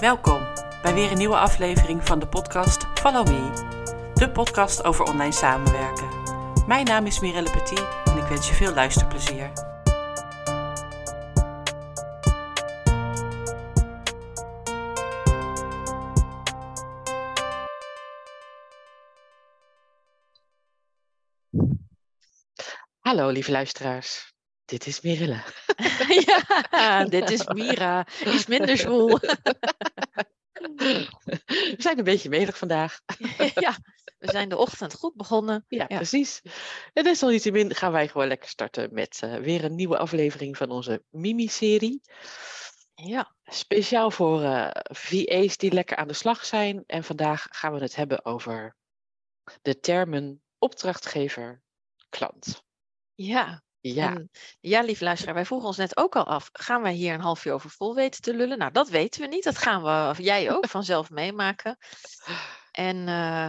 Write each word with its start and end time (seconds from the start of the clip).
Welkom 0.00 0.46
bij 0.82 0.94
weer 0.94 1.10
een 1.10 1.18
nieuwe 1.18 1.36
aflevering 1.36 2.06
van 2.06 2.18
de 2.18 2.28
podcast 2.28 2.86
Follow 2.94 3.26
Me, 3.26 3.64
de 4.14 4.30
podcast 4.30 4.84
over 4.84 5.04
online 5.04 5.32
samenwerken. 5.32 6.08
Mijn 6.66 6.84
naam 6.84 7.06
is 7.06 7.20
Mirelle 7.20 7.50
Petit 7.50 7.86
en 8.04 8.16
ik 8.16 8.24
wens 8.24 8.48
je 8.48 8.54
veel 8.54 8.74
luisterplezier. 8.74 9.52
Hallo 23.00 23.28
lieve 23.28 23.50
luisteraars, 23.50 24.35
dit 24.66 24.86
is 24.86 25.00
Mirelle. 25.00 25.42
ja, 26.26 27.04
dit 27.04 27.30
is 27.30 27.46
Mira. 27.46 28.06
Iets 28.24 28.46
minder 28.46 28.76
zwoel. 28.76 29.18
We 30.76 31.74
zijn 31.76 31.98
een 31.98 32.04
beetje 32.04 32.28
medig 32.28 32.58
vandaag. 32.58 33.00
ja, 33.54 33.76
we 34.18 34.30
zijn 34.30 34.48
de 34.48 34.56
ochtend 34.56 34.94
goed 34.94 35.14
begonnen. 35.14 35.64
Ja, 35.68 35.86
precies. 35.86 36.42
En 36.92 37.04
desalniettemin 37.04 37.74
gaan 37.74 37.92
wij 37.92 38.08
gewoon 38.08 38.26
lekker 38.26 38.48
starten 38.48 38.94
met 38.94 39.20
eh, 39.22 39.36
weer 39.36 39.64
een 39.64 39.74
nieuwe 39.74 39.98
aflevering 39.98 40.56
van 40.56 40.70
onze 40.70 41.04
Mimi-serie. 41.10 42.00
Ja. 42.94 43.34
Speciaal 43.44 44.10
voor 44.10 44.42
eh, 44.42 44.70
VA's 44.82 45.56
die 45.56 45.72
lekker 45.72 45.96
aan 45.96 46.08
de 46.08 46.14
slag 46.14 46.44
zijn. 46.44 46.84
En 46.86 47.04
vandaag 47.04 47.46
gaan 47.50 47.72
we 47.72 47.80
het 47.80 47.96
hebben 47.96 48.24
over 48.24 48.76
de 49.62 49.80
termen 49.80 50.42
opdrachtgever, 50.58 51.62
klant. 52.08 52.64
Ja. 53.14 53.64
Ja, 53.94 54.10
En, 54.10 54.30
ja, 54.60 54.82
lieve 54.82 55.04
luisteraar, 55.04 55.34
wij 55.34 55.44
vroegen 55.44 55.68
ons 55.68 55.76
net 55.76 55.96
ook 55.96 56.16
al 56.16 56.26
af, 56.26 56.48
gaan 56.52 56.82
wij 56.82 56.92
hier 56.92 57.14
een 57.14 57.20
half 57.20 57.44
uur 57.44 57.52
over 57.52 57.70
vol 57.70 57.94
weten 57.94 58.22
te 58.22 58.34
lullen? 58.34 58.58
Nou, 58.58 58.72
dat 58.72 58.88
weten 58.88 59.20
we 59.20 59.26
niet. 59.26 59.44
Dat 59.44 59.58
gaan 59.58 59.82
we, 59.82 60.10
of 60.10 60.18
jij 60.18 60.52
ook, 60.52 60.66
vanzelf 60.78 61.10
meemaken. 61.10 61.78
En 62.70 63.08
eh, 63.08 63.48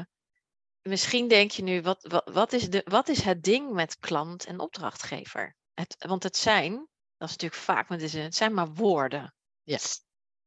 misschien 0.81 1.27
denk 1.27 1.51
je 1.51 1.63
nu, 1.63 1.81
wat, 1.81 2.07
wat, 2.09 2.29
wat, 2.33 2.53
is 2.53 2.69
de, 2.69 2.81
wat 2.85 3.07
is 3.07 3.21
het 3.21 3.43
ding 3.43 3.71
met 3.71 3.97
klant 3.97 4.45
en 4.45 4.59
opdrachtgever? 4.59 5.55
Het, 5.73 5.95
want 6.07 6.23
het 6.23 6.37
zijn, 6.37 6.71
dat 7.17 7.29
is 7.29 7.35
natuurlijk 7.35 7.61
vaak 7.61 7.89
met 7.89 7.99
de 7.99 8.07
zin, 8.07 8.23
het 8.23 8.35
zijn 8.35 8.53
maar 8.53 8.73
woorden. 8.73 9.33
ja. 9.63 9.77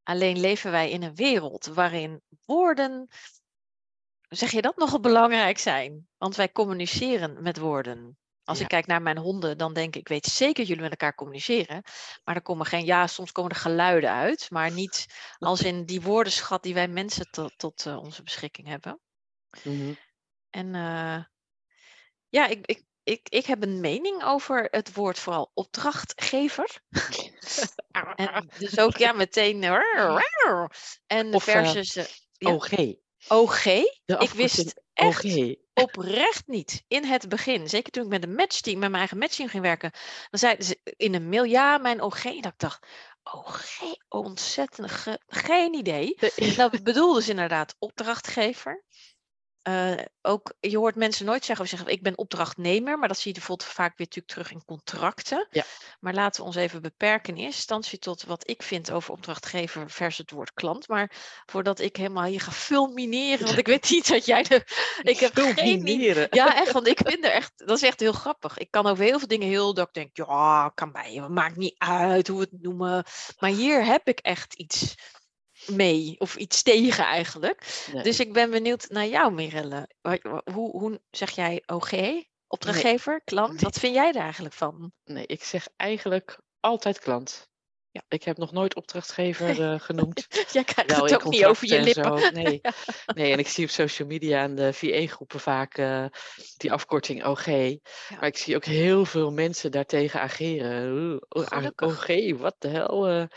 Alleen 0.02 0.40
leven 0.40 0.70
wij 0.70 0.90
in 0.90 1.02
een 1.02 1.14
wereld 1.14 1.66
waarin 1.66 2.20
woorden, 2.44 3.08
zeg 4.28 4.50
je 4.50 4.62
dat, 4.62 4.76
nogal 4.76 5.00
belangrijk 5.00 5.58
zijn? 5.58 6.08
Want 6.18 6.36
wij 6.36 6.52
communiceren 6.52 7.42
met 7.42 7.58
woorden. 7.58 8.18
Als 8.50 8.58
Ja. 8.58 8.64
ik 8.64 8.70
kijk 8.70 8.86
naar 8.86 9.02
mijn 9.02 9.18
honden, 9.18 9.58
dan 9.58 9.72
denk 9.74 9.94
ik, 9.94 10.00
ik 10.00 10.08
weet 10.08 10.26
zeker 10.26 10.54
dat 10.54 10.66
jullie 10.66 10.82
met 10.82 10.90
elkaar 10.90 11.14
communiceren. 11.14 11.82
Maar 12.24 12.34
er 12.34 12.42
komen 12.42 12.66
geen, 12.66 12.84
ja, 12.84 13.06
soms 13.06 13.32
komen 13.32 13.50
er 13.50 13.56
geluiden 13.56 14.10
uit, 14.10 14.50
maar 14.50 14.70
niet 14.70 15.06
als 15.38 15.62
in 15.62 15.84
die 15.84 16.00
woordenschat 16.00 16.62
die 16.62 16.74
wij 16.74 16.88
mensen 16.88 17.30
tot, 17.30 17.52
tot 17.56 17.86
eh, 17.86 17.98
onze 17.98 18.22
beschikking 18.22 18.68
hebben. 18.68 19.00
Mhm. 19.62 19.92
En 20.50 20.74
eh, 20.74 21.24
ja, 22.28 22.46
ik, 22.46 22.66
ik, 22.66 22.84
ik, 23.02 23.28
ik 23.28 23.46
heb 23.46 23.62
een 23.62 23.80
mening 23.80 24.24
over 24.24 24.68
het 24.70 24.94
woord 24.94 25.18
vooral 25.18 25.50
opdrachtgever. 25.54 26.80
En 28.14 28.50
dus 28.58 28.78
ook 28.78 28.96
ja, 28.96 29.12
meteen. 29.12 29.62
En 31.06 31.34
Of, 31.34 31.46
eh, 31.46 31.54
versus 31.54 31.94
ja. 32.32 32.52
OG. 32.52 32.70
OG. 33.28 33.66
Ik 34.06 34.30
wist 34.34 34.82
echt 34.92 35.24
OG. 35.24 35.54
Oprecht 35.82 36.46
niet 36.46 36.84
in 36.88 37.04
het 37.04 37.28
begin. 37.28 37.68
Zeker 37.68 37.92
toen 37.92 38.02
ik 38.02 38.08
met 38.08 38.22
een 38.22 38.34
matchteam, 38.34 38.78
met 38.78 38.88
mijn 38.88 38.94
eigen 39.00 39.18
matchteam 39.18 39.48
ging 39.48 39.62
werken. 39.62 39.90
Dan 40.30 40.40
zeiden 40.40 40.64
ze 40.64 40.78
in 40.96 41.14
een 41.14 41.28
mail, 41.28 41.44
ja, 41.44 41.78
mijn 41.78 42.00
OG. 42.02 42.22
Dat 42.22 42.52
ik 42.52 42.58
dacht, 42.58 42.86
OG, 43.22 43.78
ontzettend, 44.08 44.90
ge- 44.90 45.20
geen 45.26 45.74
idee. 45.74 46.16
Dat 46.56 46.82
bedoelde 46.82 47.22
ze 47.22 47.30
inderdaad 47.30 47.74
opdrachtgever. 47.78 48.84
Eh, 49.62 49.92
ook, 50.22 50.54
je 50.60 50.76
hoort 50.76 50.94
mensen 50.94 51.26
nooit 51.26 51.44
zeggen, 51.44 51.64
of 51.64 51.70
zeggen 51.70 51.92
ik 51.92 52.02
ben 52.02 52.18
opdrachtnemer, 52.18 52.98
maar 52.98 53.08
dat 53.08 53.18
zie 53.18 53.32
je 53.32 53.38
bijvoorbeeld 53.38 53.68
vaak 53.68 53.96
weer 53.96 54.06
natuurlijk 54.06 54.32
terug 54.32 54.50
in 54.50 54.64
contracten. 54.64 55.46
Ja. 55.50 55.64
Maar 56.00 56.14
laten 56.14 56.40
we 56.40 56.46
ons 56.46 56.56
even 56.56 56.82
beperken 56.82 57.34
in 57.34 57.40
eerste 57.40 57.56
instantie 57.56 57.98
tot 57.98 58.22
wat 58.22 58.48
ik 58.48 58.62
vind 58.62 58.90
over 58.90 59.12
opdrachtgever 59.12 59.90
versus 59.90 60.18
het 60.18 60.30
woord 60.30 60.52
klant. 60.54 60.88
Maar 60.88 61.12
voordat 61.46 61.80
ik 61.80 61.96
helemaal 61.96 62.24
hier 62.24 62.40
ga 62.40 62.52
fulmineren, 62.52 63.46
want 63.46 63.58
ik 63.58 63.66
weet 63.66 63.90
niet 63.90 64.08
dat 64.08 64.26
jij 64.26 64.42
de... 64.42 64.64
Ik 65.02 65.18
heb 65.18 65.34
geen. 65.34 65.54
Fulmineren. 65.54 66.26
Ja, 66.30 66.56
echt, 66.56 66.72
want 66.72 66.86
ik 66.86 67.00
vind 67.04 67.24
er 67.24 67.30
echt, 67.30 67.52
dat 67.56 67.76
is 67.76 67.82
echt 67.82 68.00
heel 68.00 68.12
grappig. 68.12 68.58
Ik 68.58 68.70
kan 68.70 68.86
over 68.86 69.04
heel 69.04 69.18
veel 69.18 69.28
dingen 69.28 69.48
heel, 69.48 69.74
dat 69.74 69.88
ik 69.88 69.94
denk, 69.94 70.16
ja, 70.16 70.72
kan 70.74 70.92
bij 70.92 71.12
je, 71.12 71.20
maakt 71.20 71.56
niet 71.56 71.74
uit 71.78 72.28
hoe 72.28 72.38
we 72.38 72.46
het 72.50 72.62
noemen. 72.62 73.04
Maar 73.38 73.50
hier 73.50 73.84
heb 73.84 74.08
ik 74.08 74.18
echt 74.18 74.54
iets 74.54 74.94
mee, 75.66 76.14
of 76.18 76.36
iets 76.36 76.62
tegen 76.62 77.04
eigenlijk. 77.04 77.86
Nee. 77.92 78.02
Dus 78.02 78.20
ik 78.20 78.32
ben 78.32 78.50
benieuwd 78.50 78.88
naar 78.88 79.06
jou, 79.06 79.32
Mirelle. 79.32 79.88
Hoe, 80.52 80.70
hoe 80.70 81.00
zeg 81.10 81.30
jij 81.30 81.62
OG, 81.66 81.92
opdrachtgever, 82.46 83.20
klant? 83.24 83.52
Nee. 83.52 83.60
Wat 83.60 83.78
vind 83.78 83.94
jij 83.94 84.08
er 84.08 84.20
eigenlijk 84.20 84.54
van? 84.54 84.92
Nee, 85.04 85.26
ik 85.26 85.44
zeg 85.44 85.68
eigenlijk 85.76 86.38
altijd 86.60 86.98
klant. 86.98 87.48
Ja. 87.92 88.02
Ik 88.08 88.22
heb 88.22 88.36
nog 88.36 88.52
nooit 88.52 88.74
opdrachtgever 88.74 89.72
eh, 89.72 89.80
genonoemd. 89.86 90.26
Jij 90.52 90.64
krijgt 90.64 90.90
Wel 90.90 91.02
het 91.04 91.14
ook 91.14 91.30
niet 91.30 91.44
over 91.44 91.66
je 91.66 91.80
lippen. 91.80 92.18
zo, 92.18 92.30
Nee. 92.30 92.60
nee, 93.14 93.32
en 93.32 93.38
ik 93.38 93.48
zie 93.48 93.64
op 93.64 93.70
social 93.70 94.08
media 94.08 94.42
en 94.42 94.54
de 94.54 94.72
VE-groepen 94.72 95.40
vaak 95.40 95.78
eh, 95.78 96.04
die 96.56 96.72
afkorting 96.72 97.24
OG. 97.24 97.46
Maar 97.46 98.26
ik 98.26 98.36
zie 98.36 98.56
ook 98.56 98.64
heel 98.64 99.04
veel 99.04 99.30
mensen 99.30 99.70
daartegen 99.70 100.20
ageren. 100.20 101.20
OG, 101.76 102.06
wat 102.36 102.56
de 102.58 102.68
hel? 102.68 103.28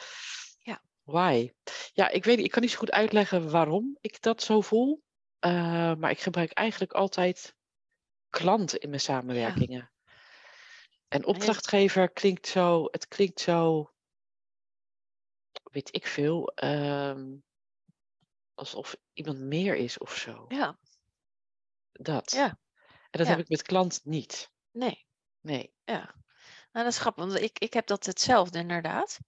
Why? 1.03 1.51
Ja, 1.93 2.09
ik 2.09 2.23
weet 2.23 2.35
niet, 2.37 2.45
ik 2.45 2.51
kan 2.51 2.61
niet 2.61 2.71
zo 2.71 2.77
goed 2.77 2.91
uitleggen 2.91 3.49
waarom 3.51 3.97
ik 4.01 4.21
dat 4.21 4.43
zo 4.43 4.61
voel. 4.61 5.03
Eh, 5.39 5.95
maar 5.95 6.11
ik 6.11 6.19
gebruik 6.19 6.51
eigenlijk 6.51 6.91
altijd 6.91 7.55
klant 8.29 8.75
in 8.75 8.89
mijn 8.89 9.01
samenwerkingen. 9.01 9.91
En 11.07 11.25
opdrachtgever 11.25 12.11
klinkt 12.11 12.47
zo, 12.47 12.87
het 12.91 13.07
klinkt 13.07 13.39
zo, 13.39 13.91
weet 15.63 15.95
ik 15.95 16.07
veel, 16.07 16.47
ehm, 16.47 17.35
alsof 18.53 18.95
iemand 19.13 19.39
meer 19.39 19.75
is 19.75 19.97
of 19.97 20.15
zo. 20.15 20.45
Ja, 20.47 20.77
Dat. 21.91 22.31
Ja. 22.31 22.45
En 22.89 23.19
dat 23.19 23.27
Ja. 23.27 23.31
heb 23.33 23.39
ik 23.39 23.49
met 23.49 23.61
klant 23.61 24.01
niet. 24.03 24.51
nee. 24.71 25.05
Nee. 25.41 25.73
Ja, 25.83 26.15
nou, 26.71 26.85
dat 26.85 26.87
is 26.87 26.97
grappig, 26.97 27.25
want 27.25 27.39
ik, 27.39 27.59
ik 27.59 27.73
heb 27.73 27.87
dat 27.87 28.05
hetzelfde 28.05 28.59
inderdaad. 28.59 29.19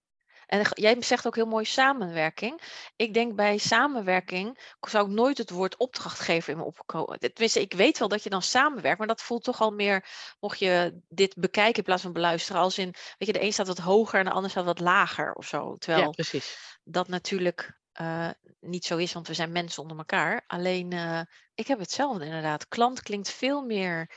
En 0.47 0.61
jij 0.73 1.01
zegt 1.01 1.27
ook 1.27 1.35
heel 1.35 1.45
mooi 1.45 1.65
samenwerking. 1.65 2.61
Ik 2.95 3.13
denk 3.13 3.35
bij 3.35 3.57
samenwerking 3.57 4.73
zou 4.79 5.07
ik 5.07 5.15
nooit 5.15 5.37
het 5.37 5.49
woord 5.49 5.77
opdrachtgever 5.77 6.51
in 6.51 6.57
me 6.57 6.63
opkomen. 6.63 7.19
Tenminste, 7.19 7.61
ik 7.61 7.73
weet 7.73 7.97
wel 7.97 8.07
dat 8.07 8.23
je 8.23 8.29
dan 8.29 8.41
samenwerkt, 8.41 8.97
maar 8.97 9.07
dat 9.07 9.21
voelt 9.21 9.43
toch 9.43 9.61
al 9.61 9.71
meer, 9.71 10.05
mocht 10.39 10.59
je 10.59 11.01
dit 11.07 11.35
bekijken 11.35 11.77
in 11.77 11.83
plaats 11.83 12.01
van 12.01 12.13
beluisteren, 12.13 12.61
als 12.61 12.77
in, 12.77 12.93
weet 13.17 13.27
je, 13.27 13.33
de 13.33 13.41
een 13.41 13.53
staat 13.53 13.67
wat 13.67 13.77
hoger 13.77 14.19
en 14.19 14.25
de 14.25 14.31
ander 14.31 14.49
staat 14.49 14.65
wat 14.65 14.79
lager 14.79 15.33
of 15.33 15.47
zo. 15.47 15.75
Terwijl 15.77 16.03
Ja, 16.03 16.09
precies. 16.09 16.79
dat 16.83 17.07
natuurlijk 17.07 17.79
eh, 17.91 18.29
niet 18.59 18.85
zo 18.85 18.97
is, 18.97 19.13
want 19.13 19.27
we 19.27 19.33
zijn 19.33 19.51
mensen 19.51 19.81
onder 19.81 19.97
elkaar. 19.97 20.43
Alleen, 20.47 20.91
eh, 20.91 21.21
ik 21.53 21.67
heb 21.67 21.79
hetzelfde 21.79 22.25
inderdaad. 22.25 22.67
Klant 22.67 23.01
klinkt 23.01 23.29
veel 23.29 23.61
meer, 23.61 24.09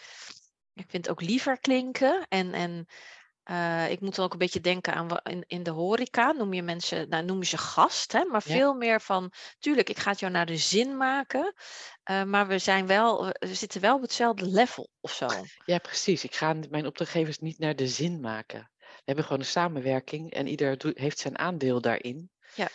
ik 0.75 0.91
vind 0.91 1.06
het 1.06 1.11
ook 1.11 1.21
liever 1.21 1.59
klinken. 1.59 2.27
En, 2.28 2.53
en 2.53 2.87
eh, 3.49 3.91
ik 3.91 4.01
moet 4.01 4.15
dan 4.15 4.25
ook 4.25 4.33
een 4.33 4.39
beetje 4.39 4.61
denken 4.61 4.95
aan 4.95 5.09
in, 5.23 5.45
in 5.47 5.63
de 5.63 5.71
horeca, 5.71 6.33
noem 6.33 6.53
je 6.53 6.63
mensen, 6.63 7.09
nou 7.09 7.25
noem 7.25 7.39
je 7.39 7.47
ze 7.47 7.59
gast, 7.59 8.13
hè, 8.13 8.25
maar 8.25 8.43
Ja. 8.45 8.55
veel 8.55 8.75
meer 8.75 9.01
van, 9.01 9.33
tuurlijk, 9.59 9.89
ik 9.89 9.99
ga 9.99 10.11
het 10.11 10.21
jou 10.21 10.33
naar 10.33 10.47
de 10.47 10.57
zin 10.57 10.97
maken, 10.97 11.55
eh, 12.03 12.23
maar 12.23 12.47
we 12.47 12.59
zijn 12.59 12.87
wel, 12.87 13.27
we 13.27 13.55
zitten 13.55 13.81
wel 13.81 13.95
op 13.95 14.03
hetzelfde 14.03 14.47
level 14.47 14.91
of 15.01 15.13
zo. 15.13 15.27
Ja, 15.65 15.79
precies. 15.79 16.25
Ik 16.25 16.35
ga 16.35 16.55
mijn 16.71 16.87
opdrachtgevers 16.87 17.39
niet 17.39 17.59
naar 17.59 17.77
de 17.77 17.89
zin 17.89 18.21
maken. 18.21 18.71
We 18.79 19.03
hebben 19.05 19.25
gewoon 19.25 19.41
een 19.41 19.47
samenwerking 19.47 20.33
en 20.33 20.47
ieder 20.47 20.79
doet- 20.79 20.99
heeft 20.99 21.19
zijn 21.19 21.39
aandeel 21.39 21.81
daarin. 21.81 22.31
Ja. 22.55 22.69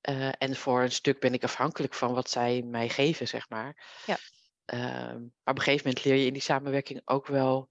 Eh, 0.00 0.30
en 0.38 0.56
voor 0.56 0.82
een 0.82 0.92
stuk 0.92 1.20
ben 1.20 1.32
ik 1.32 1.42
afhankelijk 1.44 1.94
van 1.94 2.14
wat 2.14 2.30
zij 2.30 2.62
mij 2.62 2.88
geven, 2.88 3.28
zeg 3.28 3.48
maar. 3.48 3.84
Ja. 4.06 4.16
Ehm, 4.64 5.18
maar 5.20 5.54
op 5.54 5.56
een 5.56 5.60
gegeven 5.60 5.86
moment 5.86 6.04
leer 6.04 6.14
je 6.16 6.26
in 6.26 6.32
die 6.32 6.42
samenwerking 6.42 7.00
ook 7.04 7.26
wel 7.26 7.68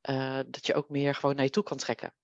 eh, 0.00 0.38
dat 0.46 0.66
je 0.66 0.74
ook 0.74 0.88
meer 0.88 1.14
gewoon 1.14 1.34
naar 1.34 1.44
je 1.44 1.50
toe 1.50 1.62
kan 1.62 1.76
trekken. 1.76 2.14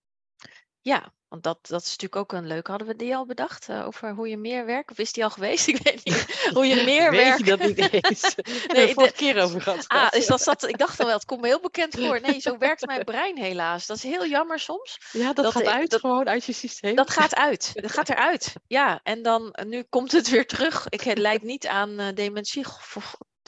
Ja, 0.81 1.13
want 1.29 1.43
dat, 1.43 1.59
dat 1.67 1.81
is 1.81 1.87
natuurlijk 1.87 2.17
ook 2.17 2.33
een 2.33 2.47
leuke. 2.47 2.71
Hadden 2.71 2.89
we 2.89 2.97
die 2.97 3.17
al 3.17 3.27
bedacht 3.27 3.69
eh, 3.69 3.87
over 3.87 4.15
hoe 4.15 4.29
je 4.29 4.37
meer 4.37 4.67
werkt? 4.67 4.91
Of 4.91 4.99
is 4.99 5.13
die 5.13 5.25
al 5.25 5.31
geweest? 5.31 5.67
Ik 5.75 5.83
weet 5.83 6.05
niet. 6.05 6.49
Hoe 6.53 6.67
je 6.67 6.85
meer 6.85 7.11
Weet 7.11 7.21
werkt. 7.21 7.39
je 7.39 7.45
dat 7.45 7.59
niet 7.59 7.79
eens? 8.05 8.35
Nee, 8.67 8.87
het 8.87 8.93
vorige 8.95 9.13
de- 9.13 9.19
keer 9.19 9.43
over 9.43 9.61
gehad. 9.63 9.89
Ah, 9.89 10.09
is 10.11 10.27
dat, 10.27 10.45
dat, 10.45 10.63
ik 10.69 10.79
dacht 10.79 11.01
al 11.01 11.07
wel, 11.07 11.15
het 11.15 11.25
komt 11.25 11.41
me 11.41 11.47
heel 11.47 11.61
bekend 11.61 11.95
voor. 11.99 12.21
Nee, 12.21 12.41
zo 12.41 12.59
werkt 12.59 12.87
mijn 12.87 13.05
brein 13.05 13.39
helaas. 13.39 13.87
Dat 13.87 13.97
is 13.97 14.03
heel 14.03 14.27
jammer 14.27 14.59
soms. 14.59 14.99
ja, 15.13 15.33
dat, 15.33 15.45
dat- 15.45 15.53
gaat 15.53 15.65
uit 15.67 15.91
dat- 15.91 16.01
gewoon 16.01 16.29
uit 16.29 16.45
je 16.45 16.53
systeem. 16.53 16.95
Dat 16.95 17.11
gaat 17.11 17.35
uit. 17.35 17.71
Dat 17.75 17.93
gaat 17.93 18.09
eruit. 18.09 18.53
Ja, 18.67 19.01
en 19.03 19.23
dan 19.23 19.53
eh, 19.53 19.65
nu 19.67 19.83
komt 19.83 20.13
het 20.13 20.29
weer 20.31 20.47
terug. 20.47 20.87
Ik, 20.89 21.01
het 21.01 21.19
lijkt 21.19 21.45
niet 21.45 21.67
aan 21.67 22.11
dementie, 22.15 22.65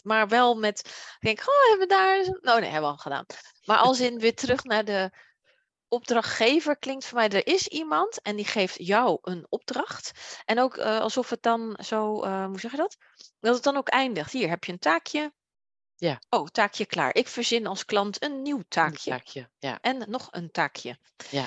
maar 0.02 0.28
wel 0.28 0.54
met. 0.54 0.78
Ik 1.18 1.26
denk, 1.26 1.40
oh, 1.40 1.68
hebben 1.68 1.88
we 1.88 1.94
daar. 1.94 2.38
Nou, 2.40 2.60
nee, 2.60 2.70
hebben 2.70 2.90
we 2.90 2.96
al 2.96 3.02
gedaan. 3.02 3.24
Maar 3.68 3.78
als 3.78 4.00
in 4.00 4.18
weer 4.18 4.34
terug 4.34 4.64
naar 4.64 4.84
de 4.84 5.10
opdrachtgever 5.88 6.78
klinkt 6.78 7.04
voor 7.04 7.18
mij, 7.18 7.28
er 7.28 7.46
is 7.46 7.68
iemand 7.68 8.22
en 8.22 8.36
die 8.36 8.44
geeft 8.44 8.76
jou 8.78 9.18
een 9.22 9.46
opdracht. 9.48 10.12
En 10.44 10.58
ook 10.60 10.76
uh, 10.76 11.00
alsof 11.00 11.30
het 11.30 11.42
dan 11.42 11.78
zo, 11.84 12.24
uh, 12.24 12.46
hoe 12.46 12.60
zeg 12.60 12.70
je 12.70 12.76
dat? 12.76 12.96
Dat 13.40 13.54
het 13.54 13.64
dan 13.64 13.76
ook 13.76 13.88
eindigt. 13.88 14.32
Hier 14.32 14.48
heb 14.48 14.64
je 14.64 14.72
een 14.72 14.78
taakje. 14.78 15.32
Ja. 15.96 16.20
Oh, 16.28 16.46
taakje 16.46 16.86
klaar. 16.86 17.14
Ik 17.14 17.28
verzin 17.28 17.66
als 17.66 17.84
klant 17.84 18.22
een 18.22 18.42
nieuw 18.42 18.62
taakje. 18.68 19.10
Een 19.10 19.16
taakje, 19.16 19.50
ja. 19.58 19.78
En 19.80 20.10
nog 20.10 20.28
een 20.30 20.50
taakje. 20.50 20.98
Ja. 21.30 21.46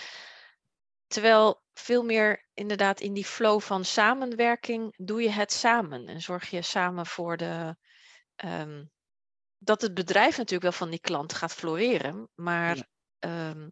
Terwijl 1.08 1.62
veel 1.74 2.04
meer 2.04 2.48
inderdaad 2.54 3.00
in 3.00 3.14
die 3.14 3.26
flow 3.26 3.62
van 3.62 3.86
samenwerking 3.86 4.94
doe 4.98 5.22
je 5.22 5.30
het 5.30 5.52
samen. 5.52 6.08
En 6.08 6.22
zorg 6.22 6.50
je 6.50 6.62
samen 6.62 7.06
voor 7.06 7.38
de, 7.38 7.76
um, 8.46 8.92
dat 9.64 9.82
het 9.82 9.94
bedrijf 9.94 10.38
natuurlijk 10.38 10.62
wel 10.62 10.72
van 10.72 10.90
die 10.90 11.00
klant 11.00 11.34
gaat 11.34 11.54
floreren. 11.54 12.30
Maar 12.36 12.88
ja. 13.20 13.50
um, 13.50 13.72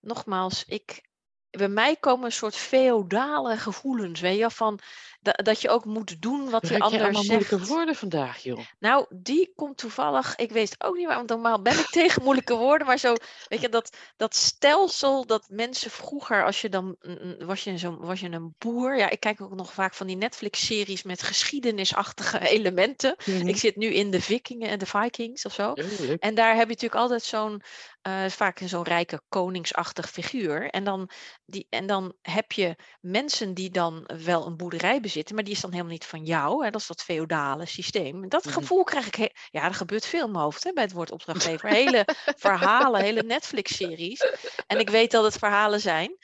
nogmaals, 0.00 0.64
ik, 0.64 1.08
bij 1.56 1.68
mij 1.68 1.96
komen 1.96 2.24
een 2.24 2.32
soort 2.32 2.56
feodale 2.56 3.56
gevoelens, 3.56 4.20
weet 4.20 4.38
je, 4.38 4.50
van 4.50 4.80
dat, 5.24 5.40
dat 5.44 5.60
je 5.60 5.68
ook 5.68 5.84
moet 5.84 6.22
doen 6.22 6.50
wat 6.50 6.62
die 6.62 6.82
ander 6.82 7.00
zegt. 7.00 7.26
moeilijke 7.26 7.64
woorden 7.64 7.94
vandaag, 7.94 8.38
joh. 8.38 8.58
Nou, 8.78 9.06
die 9.10 9.52
komt 9.56 9.76
toevallig, 9.76 10.36
ik 10.36 10.50
weet 10.50 10.74
ook 10.78 10.96
niet 10.96 11.06
waar, 11.06 11.16
want 11.16 11.28
normaal 11.28 11.62
ben 11.62 11.78
ik 11.78 11.90
tegen 12.00 12.22
moeilijke 12.22 12.54
woorden, 12.54 12.86
maar 12.86 12.98
zo, 12.98 13.14
weet 13.48 13.60
je, 13.60 13.68
dat, 13.68 13.96
dat 14.16 14.34
stelsel 14.34 15.26
dat 15.26 15.46
mensen 15.48 15.90
vroeger, 15.90 16.44
als 16.44 16.60
je 16.60 16.68
dan, 16.68 16.96
was 17.38 17.64
je, 17.64 17.78
zo, 17.78 17.96
was 17.96 18.20
je 18.20 18.30
een 18.30 18.54
boer, 18.58 18.96
ja, 18.96 19.10
ik 19.10 19.20
kijk 19.20 19.40
ook 19.40 19.54
nog 19.54 19.72
vaak 19.72 19.94
van 19.94 20.06
die 20.06 20.16
Netflix-series 20.16 21.02
met 21.02 21.22
geschiedenisachtige 21.22 22.38
elementen. 22.56 23.16
Mhm. 23.24 23.48
Ik 23.48 23.56
zit 23.56 23.76
nu 23.76 23.86
in 23.86 24.10
de 24.10 24.20
Vikingen 24.20 24.68
en 24.68 24.78
de 24.78 24.86
Vikings 24.86 25.44
of 25.44 25.52
zo. 25.52 25.72
Ja, 25.74 25.84
leuk. 25.98 26.20
En 26.20 26.34
daar 26.34 26.54
heb 26.54 26.62
je 26.62 26.68
natuurlijk 26.68 27.00
altijd 27.00 27.22
zo'n, 27.22 27.62
uh, 28.08 28.28
vaak 28.28 28.60
zo'n 28.64 28.82
rijke 28.82 29.22
koningsachtig 29.28 30.10
figuur. 30.10 30.70
En 30.70 30.84
dan, 30.84 31.10
die, 31.44 31.66
en 31.70 31.86
dan 31.86 32.14
heb 32.22 32.52
je 32.52 32.76
mensen 33.00 33.54
die 33.54 33.70
dan 33.70 34.10
wel 34.24 34.46
een 34.46 34.56
boerderij 34.56 35.00
bezitten, 35.00 35.34
maar 35.34 35.44
die 35.44 35.52
is 35.54 35.60
dan 35.60 35.70
helemaal 35.70 35.92
niet 35.92 36.06
van 36.06 36.24
jou. 36.24 36.64
Hè? 36.64 36.70
Dat 36.70 36.80
is 36.80 36.86
dat 36.86 37.02
feodale 37.02 37.66
systeem. 37.66 38.28
Dat 38.28 38.44
Mhm. 38.44 38.54
gevoel 38.54 38.84
krijg 38.84 39.06
ik, 39.06 39.14
he- 39.14 39.32
ja, 39.50 39.64
er 39.64 39.74
gebeurt 39.74 40.06
veel 40.06 40.24
in 40.26 40.30
mijn 40.30 40.44
hoofd 40.44 40.64
hè, 40.64 40.72
bij 40.72 40.82
het 40.82 40.92
woord 40.92 41.10
opdrachtgever. 41.10 41.68
Hele 41.68 42.06
verhalen, 42.36 43.00
hele 43.02 43.22
Netflix-series. 43.22 44.20
En 44.66 44.78
ik 44.78 44.90
weet 44.90 45.10
dat 45.10 45.24
het 45.24 45.38
verhalen 45.38 45.80
zijn. 45.80 46.16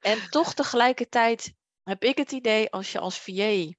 En 0.00 0.18
toch 0.30 0.54
tegelijkertijd 0.54 1.52
heb 1.82 2.02
ik 2.04 2.16
het 2.18 2.32
idee, 2.32 2.70
als 2.70 2.92
je 2.92 2.98
als 2.98 3.18
VA 3.18 3.72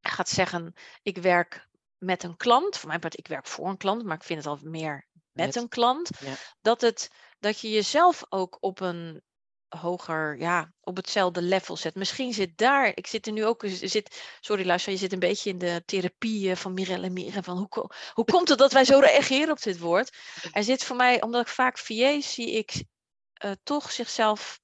gaat 0.00 0.28
zeggen, 0.28 0.72
ik 1.02 1.18
werk 1.18 1.68
met 1.98 2.22
een 2.22 2.36
klant, 2.36 2.76
voor 2.76 2.88
mijn 2.88 3.00
part, 3.00 3.18
ik 3.18 3.26
werk 3.28 3.46
voor 3.46 3.68
een 3.68 3.76
klant, 3.76 4.04
maar 4.04 4.16
ik 4.16 4.24
vind 4.24 4.38
het 4.38 4.48
al 4.48 4.58
meer 4.62 5.08
met, 5.34 5.56
een 5.56 5.68
klant, 5.68 6.10
ja. 6.20 6.34
dat, 6.60 6.80
het, 6.80 7.10
dat 7.38 7.60
je 7.60 7.70
jezelf 7.70 8.24
ook 8.28 8.56
op 8.60 8.80
een 8.80 9.22
hoger, 9.68 10.38
ja, 10.38 10.72
op 10.80 10.96
hetzelfde 10.96 11.42
level 11.42 11.76
zet. 11.76 11.94
Misschien 11.94 12.32
zit 12.32 12.56
daar, 12.56 12.92
ik 12.94 13.06
zit 13.06 13.26
er 13.26 13.32
nu 13.32 13.44
ook, 13.44 13.64
zit, 13.66 14.22
sorry 14.40 14.66
luister, 14.66 14.92
je 14.92 14.98
zit 14.98 15.12
een 15.12 15.18
beetje 15.18 15.50
in 15.50 15.58
de 15.58 15.82
therapie 15.86 16.50
eh, 16.50 16.56
van 16.56 16.74
Mirelle 16.74 17.06
en 17.06 17.12
Miren, 17.12 17.44
van 17.44 17.56
hoe, 17.56 17.90
hoe 18.12 18.24
komt 18.24 18.48
het 18.48 18.58
dat 18.58 18.72
wij 18.72 18.84
zo 18.84 18.98
reageren 19.10 19.50
op 19.50 19.62
dit 19.62 19.78
woord? 19.78 20.16
Er 20.52 20.64
zit 20.64 20.84
voor 20.84 20.96
mij, 20.96 21.22
omdat 21.22 21.40
ik 21.40 21.52
vaak 21.52 21.78
VA's 21.78 22.34
zie, 22.34 22.50
ik 22.52 22.84
eh, 23.32 23.52
toch 23.62 23.92
zichzelf, 23.92 24.60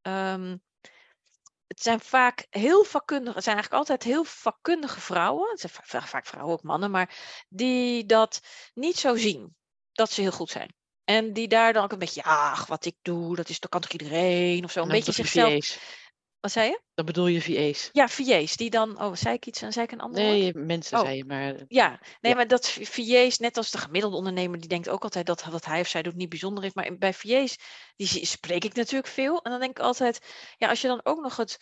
ehm, 0.00 0.56
het 1.66 1.82
zijn 1.82 2.00
vaak 2.00 2.46
heel 2.50 2.84
vakkundige, 2.84 3.34
het 3.34 3.44
zijn 3.44 3.56
eigenlijk 3.56 3.88
altijd 3.88 4.02
heel 4.02 4.24
vakkundige 4.24 5.00
vrouwen, 5.00 5.50
het 5.50 5.60
zijn 5.60 5.72
va- 5.72 6.06
vaak 6.06 6.26
vrouwen 6.26 6.54
ook 6.54 6.62
mannen, 6.62 6.90
maar 6.90 7.44
die 7.48 8.06
dat 8.06 8.40
niet 8.74 8.96
zo 8.96 9.16
zien, 9.16 9.56
dat 9.92 10.10
ze 10.10 10.20
heel 10.20 10.32
goed 10.32 10.50
zijn. 10.50 10.74
En 11.04 11.32
die 11.32 11.48
daar 11.48 11.72
dan 11.72 11.84
ook 11.84 11.92
een 11.92 11.98
beetje, 11.98 12.22
ja, 12.24 12.50
ach, 12.50 12.66
wat 12.66 12.84
ik 12.84 12.96
doe, 13.02 13.36
dat 13.36 13.48
is, 13.48 13.60
dat 13.60 13.70
kan 13.70 13.80
toch 13.80 13.90
iedereen 13.90 14.64
of 14.64 14.72
zo. 14.72 14.80
Een 14.80 14.88
Dan 14.88 14.96
beetje 14.96 15.12
zichzelf. 15.12 15.78
Wat 16.40 16.52
zei 16.52 16.68
je? 16.68 16.80
Dan 16.94 17.04
bedoel 17.04 17.26
je 17.26 17.42
VA's. 17.42 17.88
Ja, 17.92 18.08
VA's, 18.08 18.56
die 18.56 18.70
dan, 18.70 19.02
oh, 19.02 19.14
zei 19.14 19.34
ik 19.34 19.46
iets 19.46 19.62
en 19.62 19.72
zei 19.72 19.84
ik 19.84 19.92
een 19.92 20.00
ander 20.00 20.22
woord? 20.22 20.36
Nee, 20.36 20.54
mensen 20.54 20.98
Oh. 20.98 21.04
zei 21.04 21.16
je, 21.16 21.24
maar... 21.24 21.54
Ja, 21.68 21.88
nee, 22.20 22.32
Ja. 22.32 22.34
maar 22.34 22.46
dat 22.46 22.70
VA's, 22.70 23.38
net 23.38 23.56
als 23.56 23.70
de 23.70 23.78
gemiddelde 23.78 24.16
ondernemer, 24.16 24.58
die 24.58 24.68
denkt 24.68 24.88
ook 24.88 25.02
altijd 25.02 25.26
dat 25.26 25.44
wat 25.44 25.64
hij 25.64 25.80
of 25.80 25.88
zij 25.88 26.02
doet 26.02 26.14
niet 26.14 26.28
bijzonder 26.28 26.64
is. 26.64 26.72
Maar 26.72 26.98
bij 26.98 27.14
VA's, 27.14 27.56
die 27.96 28.26
spreek 28.26 28.64
ik 28.64 28.74
natuurlijk 28.74 29.12
veel. 29.12 29.42
En 29.42 29.50
dan 29.50 29.60
denk 29.60 29.78
ik 29.78 29.84
altijd, 29.84 30.18
ja, 30.56 30.68
als 30.68 30.80
je 30.80 30.88
dan 30.88 31.00
ook 31.02 31.20
nog 31.20 31.36
het, 31.36 31.58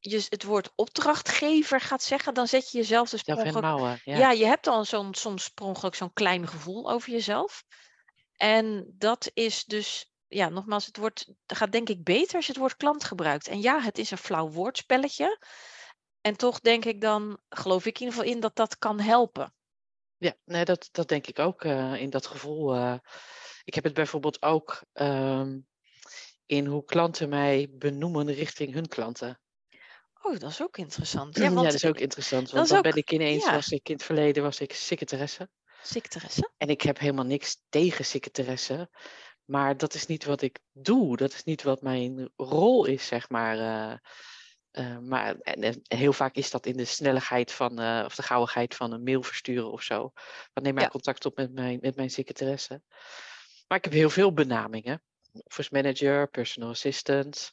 je, 0.00 0.26
het 0.28 0.44
woord 0.44 0.72
opdrachtgever 0.74 1.80
gaat 1.80 2.02
zeggen, 2.02 2.34
dan 2.34 2.46
zet 2.46 2.70
je 2.70 2.78
jezelf 2.78 3.10
dus 3.10 3.22
per 3.22 3.60
mouwen, 3.60 4.00
ja. 4.04 4.18
ja, 4.18 4.30
je 4.30 4.46
hebt 4.46 4.64
dan 4.64 4.86
zo'n 4.86 5.14
soms 5.14 5.48
per 5.48 5.64
ongeluk 5.64 5.94
zo'n 5.94 6.12
klein 6.12 6.46
gevoel 6.46 6.90
over 6.90 7.10
jezelf. 7.10 7.64
En 8.36 8.94
dat 8.98 9.30
is 9.34 9.64
dus, 9.64 10.12
ja, 10.28 10.48
nogmaals, 10.48 10.86
het 10.86 10.96
het 10.96 11.26
gaat 11.46 11.72
denk 11.72 11.88
ik 11.88 12.04
beter 12.04 12.36
als 12.36 12.46
je 12.46 12.52
het 12.52 12.60
woord 12.60 12.76
klant 12.76 13.04
gebruikt. 13.04 13.48
En 13.48 13.60
ja, 13.60 13.80
het 13.80 13.98
is 13.98 14.10
een 14.10 14.18
flauw 14.18 14.48
woordspelletje. 14.48 15.38
En 16.20 16.36
toch 16.36 16.60
denk 16.60 16.84
ik 16.84 17.00
dan, 17.00 17.38
geloof 17.48 17.86
ik 17.86 17.98
in 17.98 18.06
ieder 18.06 18.18
geval 18.18 18.34
in 18.34 18.40
dat 18.40 18.56
dat 18.56 18.78
kan 18.78 19.00
helpen. 19.00 19.54
Ja, 20.16 20.34
nee, 20.44 20.64
dat, 20.64 20.88
dat 20.92 21.08
denk 21.08 21.26
ik 21.26 21.38
ook 21.38 21.64
eh, 21.64 21.94
in 21.94 22.10
dat 22.10 22.26
gevoel. 22.26 22.74
eh. 22.74 22.98
ik 23.64 23.74
heb 23.74 23.84
het 23.84 23.94
bijvoorbeeld 23.94 24.42
ook 24.42 24.82
ehm, 24.92 25.58
in 26.46 26.66
hoe 26.66 26.84
klanten 26.84 27.28
mij 27.28 27.68
benoemen 27.70 28.32
richting 28.32 28.72
hun 28.72 28.88
klanten. 28.88 29.40
Oh, 30.22 30.38
dat 30.38 30.50
is 30.50 30.62
ook 30.62 30.76
interessant. 30.78 31.36
Ja, 31.36 31.42
Ja, 31.48 31.50
want 31.50 31.64
dat 31.64 31.74
is 31.74 31.84
ook 31.84 31.98
interessant, 31.98 32.50
want 32.50 32.68
dan 32.68 32.76
ook- 32.76 32.82
ben 32.82 32.96
ik 32.96 33.12
ineens, 33.12 33.44
ja. 33.44 33.52
was 33.54 33.68
ik 33.68 33.88
in 33.88 33.94
het 33.94 34.04
verleden 34.04 34.42
was 34.42 34.60
ik 34.60 34.72
secretaresse. 34.72 35.48
secretaresse. 35.82 36.50
En 36.56 36.68
ik 36.68 36.80
heb 36.82 36.98
helemaal 36.98 37.24
niks 37.24 37.62
tegen 37.68 38.04
secretaresse, 38.04 38.90
maar 39.44 39.76
dat 39.76 39.94
is 39.94 40.06
niet 40.06 40.24
wat 40.24 40.42
ik 40.42 40.58
doe. 40.72 41.16
Dat 41.16 41.32
is 41.32 41.44
niet 41.44 41.62
wat 41.62 41.82
mijn 41.82 42.30
rol 42.36 42.84
is, 42.84 43.06
zeg 43.06 43.28
maar. 43.28 43.58
eh. 43.58 43.96
Eh, 44.70 44.98
maar 44.98 45.34
en, 45.38 45.62
en 45.62 45.80
heel 45.98 46.12
vaak 46.12 46.34
is 46.34 46.50
dat 46.50 46.66
in 46.66 46.76
de 46.76 46.84
snelheid 46.84 47.52
van, 47.52 47.78
eh, 47.78 48.02
of 48.04 48.14
de 48.14 48.22
gauwigheid 48.22 48.74
van 48.74 48.92
een 48.92 49.02
mail 49.02 49.22
versturen 49.22 49.70
of 49.72 49.82
zo. 49.82 50.12
Dan 50.52 50.62
neem 50.64 50.74
maar 50.74 50.82
Ja. 50.82 50.88
contact 50.88 51.24
op 51.24 51.36
met 51.36 51.52
mijn, 51.52 51.78
met 51.80 51.96
mijn 51.96 52.10
secretaresse. 52.10 52.82
Maar 53.68 53.78
ik 53.78 53.84
heb 53.84 53.92
heel 53.92 54.10
veel 54.10 54.32
benamingen. 54.32 55.02
Office 55.32 55.68
manager, 55.72 56.28
personal 56.28 56.70
assistant. 56.70 57.52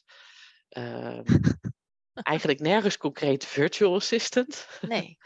Eigenlijk 2.22 2.60
nergens 2.60 2.96
concreet 2.96 3.44
virtual 3.44 3.94
assistant. 3.94 4.68
Nee. 4.80 5.16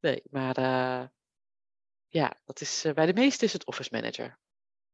Nee, 0.00 0.22
maar 0.30 0.56
eh, 0.56 1.06
ja, 2.08 2.40
dat 2.44 2.60
is, 2.60 2.84
eh, 2.84 2.92
bij 2.92 3.06
de 3.06 3.12
meeste 3.12 3.44
is 3.44 3.52
het 3.52 3.66
office 3.66 3.88
manager. 3.92 4.38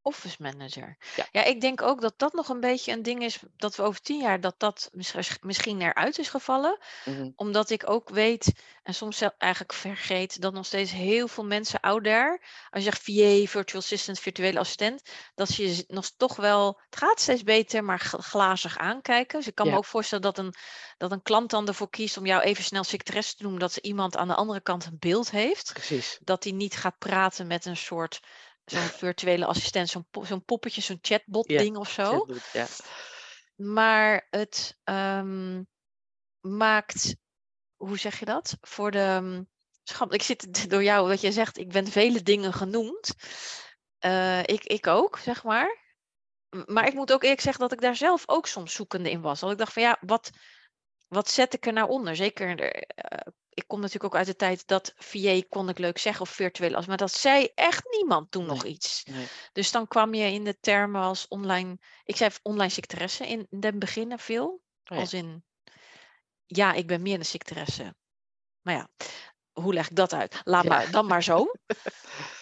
Office 0.02 0.36
manager. 0.38 0.96
Ja. 1.16 1.26
Ja, 1.32 1.44
ik 1.44 1.60
denk 1.60 1.82
ook 1.82 2.00
dat 2.00 2.14
dat 2.16 2.32
nog 2.32 2.48
een 2.48 2.60
beetje 2.60 2.92
een 2.92 3.02
ding 3.02 3.22
is 3.22 3.38
dat 3.56 3.76
we 3.76 3.82
over 3.82 4.00
tien 4.00 4.20
jaar 4.20 4.40
dat 4.40 4.54
dat 4.58 4.90
mis- 4.92 5.38
misschien 5.40 5.80
eruit 5.80 6.18
is 6.18 6.28
gevallen. 6.28 6.78
Mhm. 7.04 7.30
Omdat 7.36 7.70
ik 7.70 7.90
ook 7.90 8.08
weet, 8.08 8.52
en 8.82 8.94
soms 8.94 9.22
eigenlijk 9.38 9.72
vergeet, 9.72 10.40
dat 10.40 10.52
nog 10.52 10.66
steeds 10.66 10.90
heel 10.90 11.28
veel 11.28 11.44
mensen 11.44 11.80
out 11.80 12.04
there, 12.04 12.40
als 12.70 12.84
je 12.84 12.90
zegt 12.90 13.02
VA, 13.02 13.50
virtual 13.50 13.82
assistant, 13.82 14.18
virtuele 14.18 14.58
assistent, 14.58 15.02
dat 15.34 15.48
ze 15.48 15.68
je 15.68 15.84
nog 15.88 16.10
toch 16.16 16.36
wel, 16.36 16.80
het 16.90 16.96
gaat 16.98 17.20
steeds 17.20 17.42
beter, 17.42 17.84
maar 17.84 17.98
gl- 17.98 18.16
glazig 18.16 18.78
aankijken. 18.78 19.38
Dus 19.38 19.48
ik 19.48 19.54
kan 19.54 19.68
me 19.68 19.76
ook 19.76 19.84
voorstellen 19.84 20.24
dat 20.24 20.38
een, 20.38 20.54
dat 20.98 21.12
een 21.12 21.22
klant 21.22 21.50
dan 21.50 21.66
ervoor 21.68 21.90
kiest 21.90 22.16
om 22.16 22.26
jou 22.26 22.42
even 22.42 22.64
snel 22.64 22.84
secretaresse 22.84 23.36
te 23.36 23.42
noemen, 23.42 23.60
dat 23.60 23.72
ze 23.72 23.82
iemand 23.82 24.16
aan 24.16 24.28
de 24.28 24.34
andere 24.34 24.60
kant 24.60 24.84
een 24.84 24.96
beeld 24.98 25.30
heeft. 25.30 25.72
Precies. 25.72 26.18
Dat 26.20 26.44
hij 26.44 26.52
niet 26.52 26.76
gaat 26.76 26.98
praten 26.98 27.46
met 27.46 27.64
een 27.64 27.76
soort, 27.76 28.20
zo'n 28.70 28.80
virtuele 28.80 29.46
assistent, 29.46 29.88
zo'n 29.88 30.06
po- 30.10 30.24
zo'n 30.24 30.44
poppetje, 30.44 30.80
zo'n 30.80 30.98
chatbot 31.00 31.50
Ja, 31.50 31.58
ding 31.58 31.76
of 31.76 31.90
zo. 31.90 32.02
Chatbot, 32.02 32.50
Ja. 32.52 32.66
Maar 33.56 34.26
het 34.30 34.78
ehm, 34.84 35.62
maakt, 36.40 37.16
hoe 37.76 37.98
zeg 37.98 38.18
je 38.18 38.24
dat? 38.24 38.56
Voor 38.60 38.90
de. 38.90 38.98
ehm, 38.98 40.12
ik 40.12 40.22
zit 40.22 40.70
door 40.70 40.82
jou, 40.82 41.08
wat 41.08 41.20
je 41.20 41.32
zegt, 41.32 41.58
ik 41.58 41.68
ben 41.68 41.86
vele 41.86 42.22
dingen 42.22 42.52
genoemd. 42.52 43.14
Eh, 43.98 44.42
ik, 44.42 44.64
ik 44.64 44.86
ook, 44.86 45.18
zeg 45.18 45.44
maar. 45.44 45.78
Maar 46.66 46.86
ik 46.86 46.94
moet 46.94 47.12
ook 47.12 47.22
eerlijk 47.22 47.40
zeggen 47.40 47.62
dat 47.62 47.72
ik 47.72 47.80
daar 47.80 47.96
zelf 47.96 48.22
ook 48.28 48.46
soms 48.46 48.74
zoekende 48.74 49.10
in 49.10 49.20
was. 49.20 49.40
Dat 49.40 49.50
ik 49.50 49.58
dacht 49.58 49.72
van 49.72 49.82
ja, 49.82 49.98
wat, 50.00 50.30
wat 51.08 51.30
zet 51.30 51.54
ik 51.54 51.66
er 51.66 51.72
nou 51.72 51.88
onder? 51.88 52.16
Zeker, 52.16 52.60
eh, 52.60 53.32
ik 53.60 53.68
kom 53.68 53.80
natuurlijk 53.80 54.14
ook 54.14 54.18
uit 54.18 54.26
de 54.26 54.36
tijd 54.36 54.66
dat 54.66 54.92
VA 54.96 55.40
kon 55.48 55.68
ik 55.68 55.78
leuk 55.78 55.98
zeggen 55.98 56.22
of 56.22 56.30
virtuele 56.30 56.76
as, 56.76 56.86
maar 56.86 56.96
dat 56.96 57.12
zei 57.12 57.48
echt 57.54 57.84
niemand 57.90 58.30
toen 58.30 58.46
nog 58.46 58.64
iets. 58.64 59.04
Nee. 59.04 59.26
Dus 59.52 59.70
dan 59.70 59.88
kwam 59.88 60.14
je 60.14 60.32
in 60.32 60.44
de 60.44 60.58
termen 60.60 61.02
als 61.02 61.28
online, 61.28 61.78
ik 62.04 62.16
zei 62.16 62.30
online 62.42 62.70
secretaresse 62.70 63.26
in 63.26 63.46
den 63.50 63.78
beginnen 63.78 64.18
veel. 64.18 64.48
Oh 64.48 64.60
ja. 64.84 64.96
Als 64.96 65.12
in, 65.12 65.44
ja, 66.46 66.72
ik 66.72 66.86
ben 66.86 67.02
meer 67.02 67.18
een 67.18 67.24
secretaresse. 67.24 67.94
Maar 68.60 68.74
ja, 68.74 68.88
hoe 69.52 69.74
leg 69.74 69.90
ik 69.90 69.96
dat 69.96 70.12
uit? 70.12 70.40
Laat 70.44 70.64
Ja. 70.64 70.68
maar, 70.68 70.90
dan 70.90 71.06
maar 71.06 71.22
zo. 71.22 71.46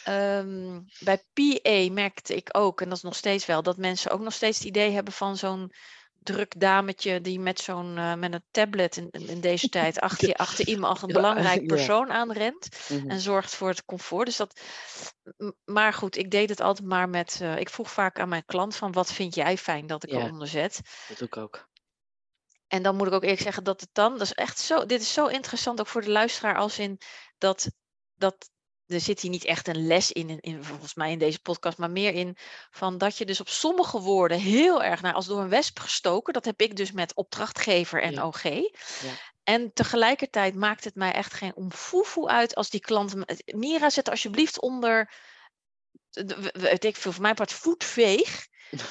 Ehm, 0.04 0.80
bij 0.98 1.24
PA 1.32 1.92
merkte 1.92 2.34
ik 2.34 2.48
ook, 2.52 2.80
en 2.80 2.88
dat 2.88 2.96
is 2.96 3.02
nog 3.02 3.16
steeds 3.16 3.46
wel, 3.46 3.62
dat 3.62 3.76
mensen 3.76 4.10
ook 4.10 4.20
nog 4.20 4.32
steeds 4.32 4.58
het 4.58 4.66
idee 4.66 4.90
hebben 4.90 5.12
van 5.12 5.36
zo'n 5.36 5.72
druk 6.18 6.60
dametje 6.60 7.20
die 7.20 7.40
met 7.40 7.60
zo'n 7.60 7.96
uh, 7.96 8.14
met 8.14 8.32
een 8.32 8.44
tablet 8.50 8.96
in, 8.96 9.10
in 9.10 9.40
deze 9.40 9.68
tijd 9.68 10.00
achter, 10.08 10.34
achter 10.34 10.66
iemand 10.68 11.02
een 11.02 11.12
belangrijk 11.20 11.66
persoon 11.66 12.10
aanrent 12.10 12.68
mhm. 12.88 13.10
en 13.10 13.20
zorgt 13.20 13.54
voor 13.54 13.68
het 13.68 13.84
comfort. 13.84 14.26
Dus 14.26 14.36
dat, 14.36 14.60
maar 15.64 15.92
goed, 15.92 16.16
ik 16.16 16.30
deed 16.30 16.48
het 16.48 16.60
altijd 16.60 16.88
maar 16.88 17.08
met. 17.08 17.38
Uh, 17.42 17.58
ik 17.58 17.68
vroeg 17.68 17.90
vaak 17.90 18.18
aan 18.18 18.28
mijn 18.28 18.44
klant 18.44 18.76
van 18.76 18.92
wat 18.92 19.12
vind 19.12 19.34
jij 19.34 19.58
fijn 19.58 19.86
dat 19.86 20.02
ik 20.02 20.10
eronder 20.10 20.48
zet. 20.48 20.80
Dat 21.08 21.18
doe 21.18 21.26
ik 21.26 21.36
ook. 21.36 21.68
En 22.66 22.82
dan 22.82 22.96
moet 22.96 23.06
ik 23.06 23.12
ook 23.12 23.22
eerlijk 23.22 23.42
zeggen 23.42 23.64
dat 23.64 23.80
het 23.80 23.90
dan, 23.92 24.12
dat 24.12 24.20
is 24.20 24.32
echt 24.32 24.58
zo, 24.58 24.86
dit 24.86 25.00
is 25.00 25.12
zo 25.12 25.26
interessant 25.26 25.80
ook 25.80 25.86
voor 25.86 26.02
de 26.02 26.10
luisteraar 26.10 26.56
als 26.56 26.78
in 26.78 27.00
dat, 27.38 27.70
dat 28.14 28.50
er 28.88 29.00
zit 29.00 29.20
hier 29.20 29.30
niet 29.30 29.44
echt 29.44 29.68
een 29.68 29.86
les 29.86 30.12
in, 30.12 30.40
in, 30.40 30.64
volgens 30.64 30.94
mij 30.94 31.12
in 31.12 31.18
deze 31.18 31.40
podcast, 31.40 31.78
maar 31.78 31.90
meer 31.90 32.14
in 32.14 32.36
van 32.70 32.98
dat 32.98 33.18
je 33.18 33.24
dus 33.24 33.40
op 33.40 33.48
sommige 33.48 34.00
woorden 34.00 34.38
heel 34.38 34.82
erg 34.82 35.02
naar 35.02 35.14
als 35.14 35.26
door 35.26 35.40
een 35.40 35.48
wesp 35.48 35.78
gestoken. 35.78 36.32
Dat 36.32 36.44
heb 36.44 36.60
ik 36.60 36.76
dus 36.76 36.92
met 36.92 37.14
opdrachtgever 37.14 38.02
en 38.02 38.22
OG. 38.22 38.42
Ja. 38.42 38.62
En 39.42 39.72
tegelijkertijd 39.72 40.54
maakt 40.54 40.84
het 40.84 40.94
mij 40.94 41.12
echt 41.12 41.34
geen 41.34 41.56
omfoefoe 41.56 42.28
uit 42.28 42.54
als 42.54 42.70
die 42.70 42.80
klanten. 42.80 43.24
Mira, 43.44 43.90
zet 43.90 44.10
alsjeblieft 44.10 44.60
onder. 44.60 45.12
Weet 46.52 46.84
ik 46.84 46.96
veel, 46.96 47.12
voor 47.12 47.22
mijn 47.22 47.34
part 47.34 47.52
voetveeg. 47.52 48.46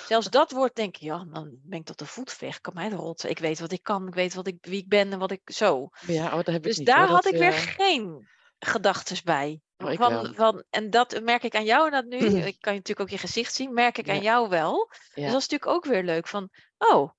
Zelfs 0.08 0.30
dat 0.30 0.52
woord 0.52 0.76
denk 0.76 0.96
ik, 0.96 1.02
ja, 1.02 1.26
dan 1.32 1.60
ben 1.64 1.80
ik 1.80 1.86
tot 1.86 2.00
de 2.00 2.06
voetveeg. 2.06 2.62
Kan 2.62 2.74
mij 2.74 2.90
de 2.90 2.96
rotsen. 2.96 3.30
Ik 3.30 3.40
weet 3.40 3.60
wat 3.60 3.72
ik 3.72 3.84
kan, 3.84 4.08
ik 4.08 4.14
weet 4.14 4.34
wat 4.34 4.48
ik, 4.48 4.58
wie 4.62 4.82
ik 4.82 4.88
ben 4.88 5.12
en 5.12 5.20
wat 5.20 5.32
ik 5.32 5.42
zo. 5.46 5.90
Ja, 6.08 6.26
oh, 6.26 6.36
dat 6.36 6.46
heb 6.46 6.56
ik 6.56 6.64
dus 6.64 6.78
niet, 6.78 6.88
daar 6.88 7.08
had 7.08 7.26
ik 7.26 7.38
weer 7.38 7.54
geen 7.54 8.28
gedachten 8.60 9.18
bij. 9.24 9.62
Oh, 9.78 9.94
van, 9.94 10.34
van, 10.36 10.64
en 10.70 10.90
dat 10.90 11.22
merk 11.22 11.44
ik 11.44 11.56
aan 11.56 11.66
jou 11.66 11.90
dat 11.90 12.06
nu. 12.06 12.18
ik 12.52 12.58
kan 12.60 12.74
je 12.74 12.80
natuurlijk 12.80 13.00
ook 13.00 13.10
je 13.10 13.18
gezicht 13.18 13.54
zien, 13.54 13.74
merk 13.74 13.98
ik 13.98 14.10
aan 14.10 14.22
jou 14.22 14.50
wel. 14.50 14.88
Dus 14.90 15.08
dat 15.14 15.26
is 15.26 15.32
natuurlijk 15.32 15.68
ook 15.68 15.86
weer 15.86 16.04
leuk. 16.04 16.28
Van, 16.28 16.50
oh, 16.78 17.12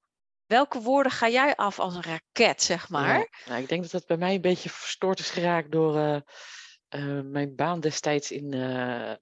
welke 0.46 0.80
woorden 0.80 1.12
ga 1.12 1.28
jij 1.28 1.56
af 1.56 1.78
als 1.78 1.94
een 1.94 2.02
raket, 2.02 2.62
zeg 2.62 2.88
maar? 2.88 3.42
Nou, 3.46 3.62
ik 3.62 3.68
denk 3.68 3.82
dat 3.82 3.90
dat 3.90 4.06
bij 4.06 4.16
mij 4.16 4.34
een 4.34 4.40
beetje 4.40 4.70
verstoord 4.70 5.18
is 5.18 5.30
geraakt 5.30 5.70
door 5.70 5.96
uh, 5.96 6.20
uh, 6.94 7.20
mijn 7.22 7.54
baan 7.54 7.80
destijds 7.80 8.30
in, 8.30 8.52
uh, 8.52 9.14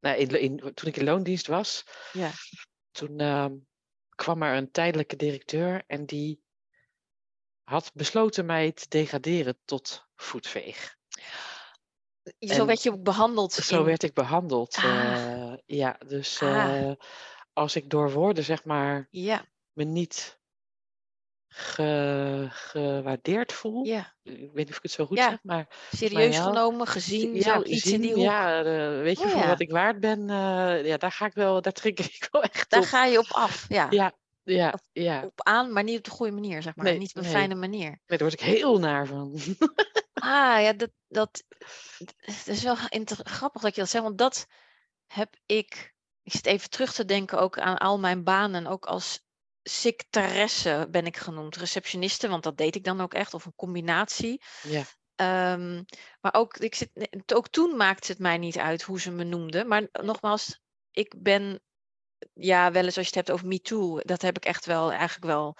nou, 0.00 0.16
in, 0.16 0.40
in, 0.40 0.56
toen 0.74 0.88
ik 0.88 0.96
in 0.96 1.04
loondienst 1.04 1.46
was. 1.46 1.84
Ja. 2.12 2.30
Toen 2.90 3.18
ehm, 3.18 3.54
kwam 4.14 4.42
er 4.42 4.56
een 4.56 4.70
tijdelijke 4.70 5.16
directeur 5.16 5.82
en 5.86 6.06
die 6.06 6.42
had 7.62 7.90
besloten 7.94 8.46
mij 8.46 8.72
te 8.72 8.88
degraderen 8.88 9.58
tot 9.64 10.06
voetveeg. 10.14 10.96
Zo 12.38 12.66
werd 12.66 12.82
je 12.82 12.92
ook 12.92 13.02
behandeld. 13.02 13.52
Zo 13.52 13.84
werd 13.84 14.02
ik 14.02 14.14
behandeld. 14.14 14.76
Ah. 14.76 15.52
ja, 15.66 15.98
dus 16.06 16.42
ah. 16.42 16.90
als 17.52 17.76
ik 17.76 17.90
door 17.90 18.12
woorden, 18.12 18.44
zeg 18.44 18.64
maar, 18.64 19.08
ja. 19.10 19.44
me 19.72 19.84
niet 19.84 20.40
ge, 21.54 22.46
gewaardeerd 22.50 23.52
voel. 23.52 23.84
Ja. 23.84 24.14
Ik 24.22 24.38
weet 24.38 24.54
niet 24.54 24.70
of 24.70 24.76
ik 24.76 24.82
het 24.82 24.92
zo 24.92 25.06
goed 25.06 25.18
zeg, 25.18 25.38
maar... 25.42 25.68
Serieus 25.90 26.38
genomen, 26.38 26.86
gezien, 26.86 27.34
ja, 27.34 27.42
zoiets 27.42 27.86
in 27.86 28.00
die 28.00 28.12
hoek. 28.12 28.22
Ja, 28.22 28.62
weet 29.02 29.18
je, 29.18 29.24
oh, 29.24 29.30
voor 29.30 29.46
wat 29.46 29.60
ik 29.60 29.70
waard 29.70 30.00
ben, 30.00 30.20
uh, 30.20 30.84
ja, 30.84 30.96
daar 30.96 31.12
ga 31.12 31.26
ik 31.26 31.34
wel, 31.34 31.62
daar 31.62 31.72
trek 31.72 32.00
ik 32.20 32.28
wel 32.30 32.42
echt 32.42 32.70
Daar 32.70 32.84
ga 32.84 33.04
je 33.04 33.18
op 33.18 33.28
af, 33.30 33.64
ja. 33.68 33.86
Ja, 33.90 34.12
ja, 34.44 34.74
ja. 34.92 35.22
Op 35.24 35.42
aan, 35.42 35.72
maar 35.72 35.82
niet 35.82 35.98
op 35.98 36.04
de 36.04 36.10
goede 36.10 36.32
manier, 36.32 36.62
zeg 36.62 36.76
maar. 36.76 36.84
Nee, 36.84 36.98
niet 36.98 37.10
op 37.10 37.16
een 37.16 37.22
nee. 37.22 37.32
fijne 37.32 37.54
manier. 37.54 37.88
Nee, 37.88 37.98
daar 38.06 38.18
word 38.18 38.32
ik 38.32 38.40
heel 38.40 38.78
naar 38.78 39.06
van. 39.06 39.38
ah, 40.22 40.62
ja, 40.62 40.72
dat, 40.72 40.90
dat, 41.08 41.44
dat 41.98 42.46
is 42.46 42.62
wel 42.62 42.76
grappig 43.06 43.62
dat 43.62 43.74
je 43.74 43.80
dat 43.80 43.90
zegt, 43.90 44.04
want 44.04 44.18
dat 44.18 44.46
heb 45.06 45.36
ik... 45.46 45.94
Ik 46.22 46.32
zit 46.32 46.46
even 46.46 46.70
terug 46.70 46.92
te 46.92 47.04
denken 47.04 47.38
ook 47.38 47.58
aan 47.58 47.78
al 47.78 47.98
mijn 47.98 48.24
banen, 48.24 48.66
ook 48.66 48.84
als 48.86 49.20
secretaresse 49.62 50.86
ben 50.90 51.06
ik 51.06 51.16
genoemd, 51.16 51.56
receptioniste, 51.56 52.28
want 52.28 52.42
dat 52.42 52.56
deed 52.56 52.74
ik 52.74 52.84
dan 52.84 53.00
ook 53.00 53.14
echt, 53.14 53.34
of 53.34 53.44
een 53.44 53.54
combinatie. 53.54 54.42
Ja. 54.62 54.84
Um, 55.54 55.84
maar 56.20 56.34
ook, 56.34 56.56
ik 56.56 56.74
zit, 56.74 56.90
ook 57.34 57.48
toen 57.48 57.76
maakte 57.76 58.12
het 58.12 58.20
mij 58.20 58.38
niet 58.38 58.58
uit 58.58 58.82
hoe 58.82 59.00
ze 59.00 59.10
me 59.10 59.24
noemden. 59.24 59.68
Maar 59.68 59.88
nogmaals, 59.92 60.60
ik 60.90 61.14
ben, 61.18 61.60
ja, 62.34 62.72
wel 62.72 62.84
eens 62.84 62.96
als 62.96 63.08
je 63.08 63.18
het 63.18 63.26
hebt 63.26 63.30
over 63.30 63.46
MeToo, 63.46 63.98
dat 63.98 64.22
heb 64.22 64.36
ik 64.36 64.44
echt 64.44 64.66
wel, 64.66 64.92
eigenlijk 64.92 65.24
wel 65.24 65.56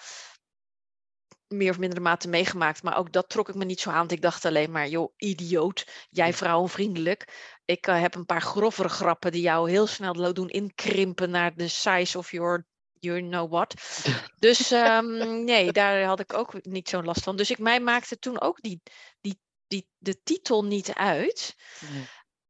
meer 1.52 1.70
of 1.70 1.78
mindere 1.78 2.00
mate 2.00 2.28
meegemaakt. 2.28 2.82
Maar 2.82 2.98
ook 2.98 3.12
dat 3.12 3.28
trok 3.28 3.48
ik 3.48 3.54
me 3.54 3.64
niet 3.64 3.80
zo 3.80 3.90
aan. 3.90 3.98
Want 3.98 4.12
ik 4.12 4.22
dacht 4.22 4.44
alleen 4.44 4.70
maar, 4.70 4.88
joh, 4.88 5.12
idioot. 5.16 5.86
Jij 6.10 6.32
vrouwenvriendelijk. 6.32 7.50
Ik 7.64 7.86
uh, 7.86 8.00
heb 8.00 8.14
een 8.14 8.26
paar 8.26 8.42
grovere 8.42 8.88
grappen 8.88 9.32
die 9.32 9.42
jou 9.42 9.70
heel 9.70 9.86
snel 9.86 10.34
doen 10.34 10.48
inkrimpen 10.48 11.30
naar 11.30 11.54
de 11.54 11.68
size 11.68 12.18
of 12.18 12.30
your 12.30 12.66
you 13.02 13.20
know 13.20 13.50
what. 13.50 13.74
Dus 14.38 14.70
um, 14.70 15.44
nee, 15.44 15.72
daar 15.72 16.02
had 16.02 16.20
ik 16.20 16.32
ook 16.32 16.64
niet 16.64 16.88
zo'n 16.88 17.04
last 17.04 17.22
van. 17.22 17.36
Dus 17.36 17.50
ik 17.50 17.58
mij 17.58 17.80
maakte 17.80 18.18
toen 18.18 18.40
ook 18.40 18.62
die, 18.62 18.82
die, 19.20 19.40
die, 19.66 19.88
de 19.98 20.22
titel 20.22 20.64
niet 20.64 20.94
uit. 20.94 21.56
Nee. 21.92 22.04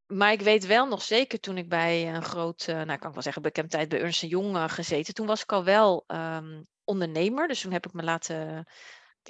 Maar 0.06 0.32
ik 0.32 0.40
weet 0.40 0.66
wel 0.66 0.86
nog 0.86 1.02
zeker 1.02 1.40
toen 1.40 1.58
ik 1.58 1.68
bij 1.68 2.14
een 2.14 2.24
groot, 2.24 2.66
uh, 2.68 2.74
nou 2.74 2.98
kan 2.98 3.08
ik 3.08 3.14
wel 3.14 3.22
zeggen, 3.22 3.42
bekend 3.42 3.70
tijd 3.70 3.88
bij 3.88 4.00
Ernst 4.00 4.20
Jong 4.20 4.56
uh, 4.56 4.68
gezeten. 4.68 5.14
Toen 5.14 5.26
was 5.26 5.42
ik 5.42 5.52
al 5.52 5.64
wel 5.64 6.04
um, 6.06 6.66
ondernemer. 6.84 7.48
Dus 7.48 7.60
toen 7.60 7.72
heb 7.72 7.86
ik 7.86 7.92
me 7.92 8.02
laten 8.02 8.66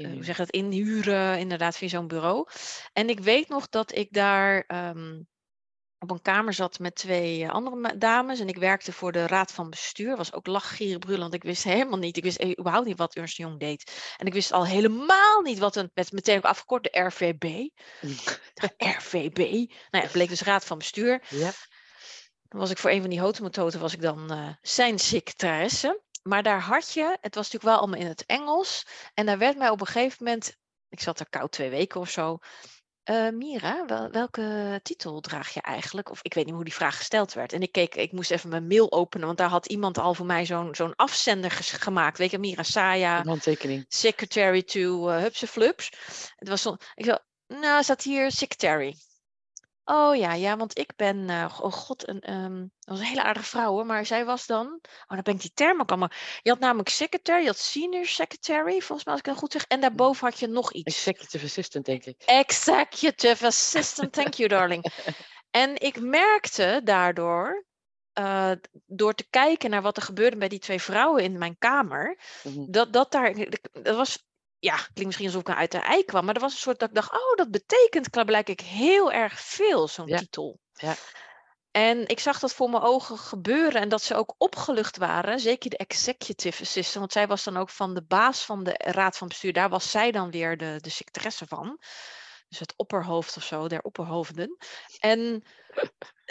uh, 0.01 0.13
hoe 0.13 0.25
zeg 0.25 0.37
het, 0.37 0.51
inhuren, 0.51 1.39
inderdaad, 1.39 1.77
via 1.77 1.89
zo'n 1.89 2.07
bureau. 2.07 2.49
En 2.93 3.09
ik 3.09 3.21
weet 3.21 3.49
nog 3.49 3.69
dat 3.69 3.95
ik 3.95 4.09
daar 4.11 4.65
um, 4.67 5.27
op 6.03 6.11
een 6.11 6.23
kamer 6.23 6.53
zat 6.53 6.79
met 6.79 6.95
twee 6.95 7.43
eh, 7.43 7.51
andere 7.51 7.99
dames. 7.99 8.41
En 8.41 8.49
ik 8.49 8.57
werkte 8.57 8.93
voor 8.93 9.13
de 9.13 9.27
raad 9.27 9.53
van 9.53 9.71
bestuur. 9.71 10.17
Was 10.17 10.33
ook 10.33 10.47
lachgierig 10.47 10.99
brullen, 10.99 11.21
want 11.21 11.35
ik 11.35 11.43
wist 11.43 11.65
helemaal 11.65 11.99
niet. 11.99 12.17
Ik 12.17 12.23
wist 12.23 12.39
eh, 12.39 12.59
überhaupt 12.59 12.87
niet 12.87 12.99
wat 12.99 13.15
Ernst 13.15 13.37
Jong 13.37 13.61
deed. 13.61 14.15
En 14.17 14.27
ik 14.27 14.33
wist 14.33 14.53
al 14.53 14.67
helemaal 14.67 15.41
niet 15.41 15.59
wat 15.59 15.77
een, 15.77 15.91
met 15.95 16.13
meteen 16.13 16.37
ook 16.37 16.45
afgekort, 16.45 16.83
de 16.83 17.01
RVB. 17.01 17.69
De 18.55 18.71
RVB. 18.77 19.39
Nou 19.39 19.69
ja, 19.91 20.01
het 20.01 20.13
bleek 20.13 20.29
dus 20.29 20.43
raad 20.43 20.65
van 20.65 20.79
bestuur. 20.79 21.23
Ja. 21.29 21.53
Dan 22.49 22.61
was 22.61 22.71
ik 22.71 22.79
voor 22.79 22.91
een 22.91 23.01
van 23.01 23.11
die 23.11 23.21
hotemototen, 23.21 23.81
was 23.81 23.93
ik 23.93 24.01
dan 24.01 24.33
uh, 24.33 24.49
zijn 24.61 24.99
secretaresse. 24.99 26.01
Maar 26.23 26.43
daar 26.43 26.61
had 26.61 26.93
je, 26.93 27.17
het 27.21 27.35
was 27.35 27.51
natuurlijk 27.51 27.65
wel 27.65 27.77
allemaal 27.79 28.01
in 28.01 28.07
het 28.07 28.27
Engels. 28.27 28.87
En 29.15 29.27
daar 29.27 29.39
werd 29.39 29.57
mij 29.57 29.69
op 29.69 29.81
een 29.81 29.87
gegeven 29.87 30.25
moment, 30.25 30.57
ik 30.89 31.01
zat 31.01 31.21
er 31.21 31.29
koud 31.29 31.53
twee 31.53 31.71
weken 31.71 32.01
of 32.01 32.11
zo. 32.11 32.39
Uh, 33.11 33.29
Mira, 33.29 33.85
wel, 33.87 34.11
welke 34.11 34.81
titel 34.83 35.21
draag 35.21 35.55
je 35.55 35.61
eigenlijk? 35.61 36.11
Of 36.11 36.23
ik 36.23 36.35
weet 36.35 36.45
niet 36.45 36.55
hoe 36.55 36.65
die 36.65 36.75
vraag 36.75 36.97
gesteld 36.97 37.33
werd. 37.33 37.53
En 37.53 37.63
ik 37.63 37.73
keek, 37.73 37.95
ik 37.95 38.13
moest 38.13 38.31
even 38.31 38.49
mijn 38.49 38.67
mail 38.67 38.93
openen, 38.93 39.27
want 39.27 39.39
daar 39.39 39.49
had 39.49 39.67
iemand 39.67 39.99
al 39.99 40.15
voor 40.15 40.27
mij 40.27 40.47
zo'n 40.47 40.75
zo'n 40.75 40.97
afzender 40.97 41.51
gemaakt. 41.51 42.19
Weet 42.19 42.31
je, 42.31 42.39
Mira 42.39 42.63
Saya, 42.63 43.23
handtekening. 43.25 43.85
secretary 43.89 44.63
to 44.63 45.11
uh, 45.11 45.17
Hupse 45.17 45.47
Flups. 45.47 45.89
Het 46.37 46.49
was 46.49 46.63
zo, 46.63 46.77
ik 46.95 47.05
zo, 47.05 47.17
nou, 47.47 47.83
staat 47.83 48.03
hier 48.03 48.31
secretary. 48.31 48.97
Oh 49.95 50.17
ja, 50.17 50.33
ja, 50.35 50.57
want 50.57 50.79
ik 50.79 50.97
ben, 50.97 51.29
uh, 51.29 51.59
oh 51.61 51.73
god, 51.73 52.09
een, 52.09 52.33
um, 52.33 52.73
dat 52.79 52.89
was 52.89 52.99
een 52.99 53.05
hele 53.05 53.23
aardige 53.23 53.47
vrouw 53.47 53.71
hoor, 53.71 53.87
maar 53.87 54.07
zij 54.07 54.25
was 54.25 54.47
dan, 54.47 54.67
oh 54.83 55.09
dan 55.09 55.23
ben 55.23 55.35
ik 55.35 55.41
die 55.41 55.53
term 55.55 55.81
ook 55.81 55.89
allemaal. 55.89 56.11
Je 56.43 56.51
had 56.51 56.59
namelijk 56.59 56.89
secretary, 56.89 57.41
je 57.41 57.47
had 57.47 57.59
senior 57.59 58.07
secretary, 58.07 58.81
volgens 58.81 59.05
mij 59.05 59.15
als 59.15 59.23
ik 59.23 59.27
het 59.27 59.37
goed 59.37 59.53
zeg, 59.53 59.65
en 59.67 59.81
daarboven 59.81 60.29
had 60.29 60.39
je 60.39 60.47
nog 60.47 60.73
iets. 60.73 60.97
Executive 60.97 61.45
assistant, 61.45 61.85
denk 61.85 62.05
ik. 62.05 62.23
Executive 62.25 63.47
assistant, 63.47 64.13
thank 64.19 64.35
you 64.35 64.49
darling. 64.49 64.93
En 65.51 65.81
ik 65.81 66.01
merkte 66.01 66.81
daardoor, 66.85 67.65
uh, 68.19 68.53
door 68.87 69.15
te 69.15 69.27
kijken 69.31 69.71
naar 69.71 69.83
wat 69.83 69.97
er 69.97 70.03
gebeurde 70.03 70.37
bij 70.37 70.49
die 70.49 70.59
twee 70.59 70.81
vrouwen 70.81 71.23
in 71.23 71.39
mijn 71.39 71.59
kamer, 71.59 72.19
mm 72.43 72.53
-hmm. 72.53 72.71
dat, 72.71 72.93
dat 72.93 73.13
daar, 73.13 73.35
dat 73.73 73.97
was 73.97 74.25
ja, 74.63 74.77
klinkt 74.77 75.05
misschien 75.05 75.27
alsof 75.27 75.41
ik 75.41 75.49
uit 75.49 75.71
de 75.71 75.79
ei 75.79 76.05
kwam, 76.05 76.25
maar 76.25 76.35
er 76.35 76.41
was 76.41 76.53
een 76.53 76.59
soort 76.59 76.79
dat 76.79 76.89
ik 76.89 76.95
dacht, 76.95 77.13
oh, 77.13 77.37
dat 77.37 77.51
betekent 77.51 78.11
blijkbaar 78.11 78.67
heel 78.67 79.13
erg 79.13 79.41
veel, 79.41 79.89
zo'n 79.89 80.07
ja. 80.07 80.19
titel. 80.19 80.61
Ja. 80.73 80.95
En 81.71 82.09
ik 82.09 82.21
zag 82.21 82.39
dat 82.39 82.55
voor 82.55 82.71
mijn 82.71 82.83
ogen 82.83 83.19
gebeuren 83.19 83.81
en 83.81 83.89
dat 83.89 84.03
ze 84.03 84.15
ook 84.15 84.35
opgelucht 84.39 84.97
waren, 84.97 85.41
zeker 85.41 85.71
de 85.71 85.77
executive 85.77 86.63
assistant, 86.63 86.99
want 86.99 87.13
zij 87.13 87.27
was 87.27 87.45
dan 87.45 87.57
ook 87.57 87.71
van 87.71 87.95
de 87.95 88.03
baas 88.03 88.45
van 88.45 88.65
de 88.65 88.75
raad 88.79 89.17
van 89.17 89.29
bestuur, 89.29 89.53
daar 89.53 89.69
was 89.69 89.91
zij 89.91 90.11
dan 90.11 90.31
weer 90.31 90.57
de, 90.57 90.77
de 90.81 90.91
secretaresse 90.91 91.47
van. 91.47 91.81
Dus 92.49 92.59
het 92.59 92.75
opperhoofd 92.77 93.37
of 93.37 93.45
zo, 93.45 93.69
der 93.69 93.83
opperhoofden. 93.83 94.57
En, 94.99 95.45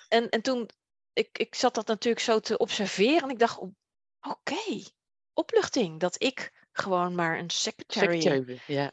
en, 0.08 0.30
en 0.30 0.42
toen, 0.42 0.70
ik, 1.14 1.38
ik 1.38 1.56
zat 1.56 1.76
dat 1.76 1.88
natuurlijk 1.88 2.24
zo 2.24 2.40
te 2.40 2.58
observeren 2.58 3.22
en 3.22 3.30
ik 3.30 3.40
dacht, 3.40 3.58
oké, 3.58 3.74
okay, 4.20 4.88
opluchting, 5.34 6.00
dat 6.00 6.24
ik 6.24 6.61
gewoon 6.72 7.16
maar 7.16 7.40
een 7.40 7.50
secretary. 7.50 8.22
secretary 8.22 8.62
ja. 8.68 8.92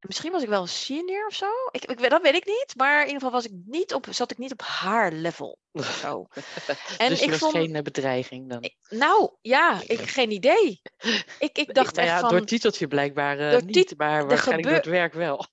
Misschien 0.00 0.32
was 0.32 0.42
ik 0.42 0.48
wel 0.48 0.62
een 0.62 0.68
senior 0.68 1.26
of 1.26 1.34
zo. 1.34 1.50
Ik, 1.70 1.84
ik, 1.84 2.10
dat 2.10 2.22
weet 2.22 2.34
ik 2.34 2.46
niet. 2.46 2.74
Maar 2.76 3.00
in 3.00 3.06
ieder 3.06 3.14
geval 3.14 3.30
was 3.30 3.44
ik 3.44 3.52
niet 3.64 3.94
op, 3.94 4.06
zat 4.10 4.30
ik 4.30 4.38
niet 4.38 4.52
op 4.52 4.62
haar 4.62 5.12
level. 5.12 5.58
Zo. 5.72 6.26
En 6.98 7.08
dus 7.08 7.22
ik 7.22 7.30
was 7.30 7.38
vond, 7.38 7.52
geen 7.52 7.82
bedreiging 7.82 8.48
dan? 8.48 8.62
Ik, 8.62 8.76
nou, 8.88 9.30
ja, 9.40 9.80
ik 9.86 10.00
geen 10.00 10.30
idee. 10.30 10.80
Ik, 11.38 11.58
ik 11.58 11.74
dacht 11.74 11.94
nou 11.94 12.06
echt 12.06 12.16
ja, 12.16 12.20
van... 12.20 12.28
Door 12.28 12.38
het 12.38 12.48
titeltje 12.48 12.88
blijkbaar 12.88 13.40
uh, 13.40 13.60
niet, 13.60 13.94
maar 13.96 14.26
waarschijnlijk 14.26 14.68
door 14.68 14.76
het 14.76 14.86
werk 14.86 15.12
wel. 15.12 15.46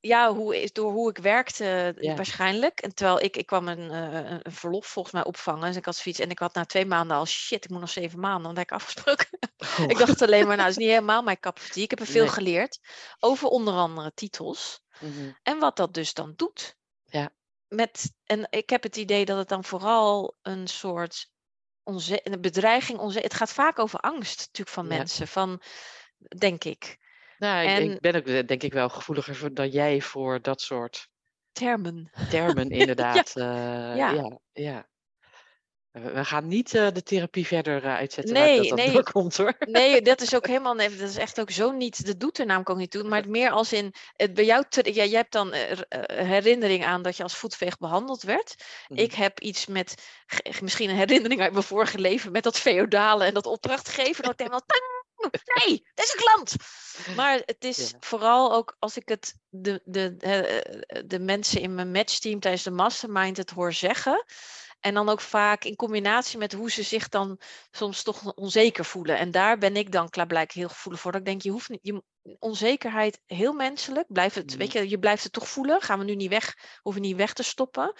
Ja, 0.00 0.34
hoe 0.34 0.62
is, 0.62 0.72
door 0.72 0.92
hoe 0.92 1.10
ik 1.10 1.18
werkte 1.18 1.94
waarschijnlijk. 2.16 2.80
En 2.80 2.94
terwijl 2.94 3.20
ik, 3.20 3.36
ik 3.36 3.46
kwam 3.46 3.68
een, 3.68 3.90
een, 3.90 4.52
verlof 4.52 4.86
volgens 4.86 5.14
mij 5.14 5.24
opvangen. 5.24 5.66
Dus 5.66 5.76
ik 5.76 5.84
had 5.84 5.96
zoiets. 5.96 6.20
En 6.20 6.30
ik 6.30 6.38
had 6.38 6.54
na 6.54 6.64
twee 6.64 6.86
maanden 6.86 7.16
al 7.16 7.26
shit, 7.26 7.64
ik 7.64 7.70
moet 7.70 7.80
nog 7.80 7.90
zeven 7.90 8.20
maanden. 8.20 8.42
Want 8.42 8.58
ik 8.58 8.72
afgesproken. 8.72 9.28
Oh. 9.58 9.84
ik 9.92 9.98
dacht 9.98 10.22
alleen 10.22 10.46
maar, 10.46 10.56
nou, 10.56 10.68
dat 10.68 10.76
is 10.76 10.84
niet 10.84 10.88
helemaal 10.88 11.22
mijn 11.22 11.40
cup 11.40 11.58
Ik 11.74 11.90
heb 11.90 12.00
er 12.00 12.06
veel 12.06 12.28
geleerd. 12.28 12.80
Over 13.18 13.48
onder 13.48 13.74
andere 13.74 14.12
titels. 14.14 14.80
Mhm. 15.00 15.32
En 15.42 15.58
wat 15.58 15.76
dat 15.76 15.94
dus 15.94 16.14
dan 16.14 16.32
doet. 16.36 16.76
Ja. 17.04 17.30
Met, 17.68 18.12
en 18.24 18.46
ik 18.50 18.70
heb 18.70 18.82
het 18.82 18.96
idee 18.96 19.24
dat 19.24 19.38
het 19.38 19.48
dan 19.48 19.64
vooral 19.64 20.36
een 20.42 20.66
soort 20.66 21.30
onze, 21.82 22.36
bedreiging. 22.40 22.98
Onze, 22.98 23.20
het 23.20 23.34
gaat 23.34 23.52
vaak 23.52 23.78
over 23.78 23.98
angst 23.98 24.38
natuurlijk 24.38 24.76
van 24.76 24.86
mensen. 24.86 25.28
Van, 25.28 25.62
denk 26.38 26.64
ik. 26.64 26.98
Nou, 27.38 27.68
ik, 27.68 27.92
ik 27.92 28.00
ben 28.00 28.14
ook 28.14 28.26
eh, 28.26 28.46
denk 28.46 28.62
ik 28.62 28.72
wel 28.72 28.88
gevoeliger 28.88 29.34
voor, 29.34 29.54
dan 29.54 29.68
jij 29.68 30.00
voor 30.00 30.42
dat 30.42 30.60
soort 30.60 31.08
termen. 31.52 32.10
Termen, 32.30 32.70
inderdaad. 32.80 33.32
ja. 33.34 33.92
Uh, 33.92 33.96
ja. 33.96 34.38
ja. 34.52 34.88
We 35.90 36.24
gaan 36.24 36.48
niet 36.48 36.74
uh, 36.74 36.88
de 36.92 37.02
therapie 37.02 37.46
verder 37.46 37.84
uh, 37.84 37.94
uitzetten 37.94 38.34
nee, 38.34 38.56
dat 38.56 38.68
dat 38.68 38.78
nee. 38.78 38.92
doorkomt 38.92 39.36
hoor. 39.36 39.54
Nee, 39.58 40.02
dat 40.02 40.20
is 40.20 40.34
ook 40.34 40.46
helemaal, 40.52 40.74
nee, 40.74 40.96
dat 40.96 41.08
is 41.08 41.16
echt 41.16 41.40
ook 41.40 41.50
zo 41.50 41.70
niet, 41.70 42.06
dat 42.06 42.20
doet 42.20 42.38
er 42.38 42.46
namelijk 42.46 42.70
ook 42.70 42.76
niet 42.76 42.90
toe. 42.90 43.02
Maar 43.02 43.28
meer 43.28 43.50
als 43.50 43.72
in, 43.72 43.94
het 44.12 44.34
bij 44.34 44.44
jou, 44.44 44.64
ja, 44.70 45.04
jij 45.04 45.08
hebt 45.08 45.32
dan 45.32 45.54
uh, 45.54 45.60
herinnering 46.06 46.84
aan 46.84 47.02
dat 47.02 47.16
je 47.16 47.22
als 47.22 47.36
voetveeg 47.36 47.78
behandeld 47.78 48.22
werd. 48.22 48.54
Mm. 48.88 48.96
Ik 48.96 49.14
heb 49.14 49.40
iets 49.40 49.66
met, 49.66 49.94
misschien 50.60 50.90
een 50.90 50.96
herinnering 50.96 51.40
uit 51.40 51.52
mijn 51.52 51.64
vorige 51.64 51.98
leven 51.98 52.32
met 52.32 52.42
dat 52.42 52.58
feodale 52.58 53.24
en 53.24 53.34
dat 53.34 53.46
opdrachtgeven. 53.46 54.22
Dat 54.22 54.32
ik 54.32 54.38
denk 54.38 54.50
wel, 54.50 54.62
nee, 55.64 55.86
dat 55.94 56.04
is 56.04 56.12
een 56.12 56.20
klant. 56.20 56.54
Maar 57.16 57.42
het 57.44 57.64
is 57.64 57.94
vooral 58.00 58.52
ook 58.52 58.76
als 58.78 58.96
ik 58.96 59.08
het 59.08 59.34
de, 59.48 59.80
de, 59.84 60.16
de, 60.16 61.04
de 61.06 61.18
mensen 61.18 61.60
in 61.60 61.74
mijn 61.74 61.90
matchteam 61.90 62.40
tijdens 62.40 62.62
de 62.62 62.70
mastermind 62.70 63.36
het 63.36 63.50
hoor 63.50 63.72
zeggen 63.72 64.24
en 64.80 64.94
dan 64.94 65.08
ook 65.08 65.20
vaak 65.20 65.64
in 65.64 65.76
combinatie 65.76 66.38
met 66.38 66.52
hoe 66.52 66.70
ze 66.70 66.82
zich 66.82 67.08
dan 67.08 67.40
soms 67.70 68.02
toch 68.02 68.34
onzeker 68.34 68.84
voelen. 68.84 69.18
En 69.18 69.30
daar 69.30 69.58
ben 69.58 69.76
ik 69.76 69.92
dan 69.92 70.08
klaarblijkelijk 70.08 70.58
heel 70.58 70.76
gevoelig 70.76 71.00
voor. 71.00 71.12
Dat 71.12 71.20
ik 71.20 71.26
denk, 71.26 71.42
je 71.42 71.50
hoeft 71.50 71.68
niet, 71.68 71.80
je, 71.82 72.02
onzekerheid, 72.38 73.20
heel 73.26 73.52
menselijk. 73.52 74.12
Blijf 74.12 74.34
het, 74.34 74.56
weet 74.56 74.74
mm. 74.74 74.80
je, 74.80 74.88
je 74.88 74.98
blijft 74.98 75.22
het 75.22 75.32
toch 75.32 75.48
voelen. 75.48 75.80
Gaan 75.80 75.98
we 75.98 76.04
nu 76.04 76.14
niet 76.14 76.30
weg, 76.30 76.78
hoeven 76.82 77.02
niet 77.02 77.16
weg 77.16 77.32
te 77.32 77.42
stoppen. 77.42 77.92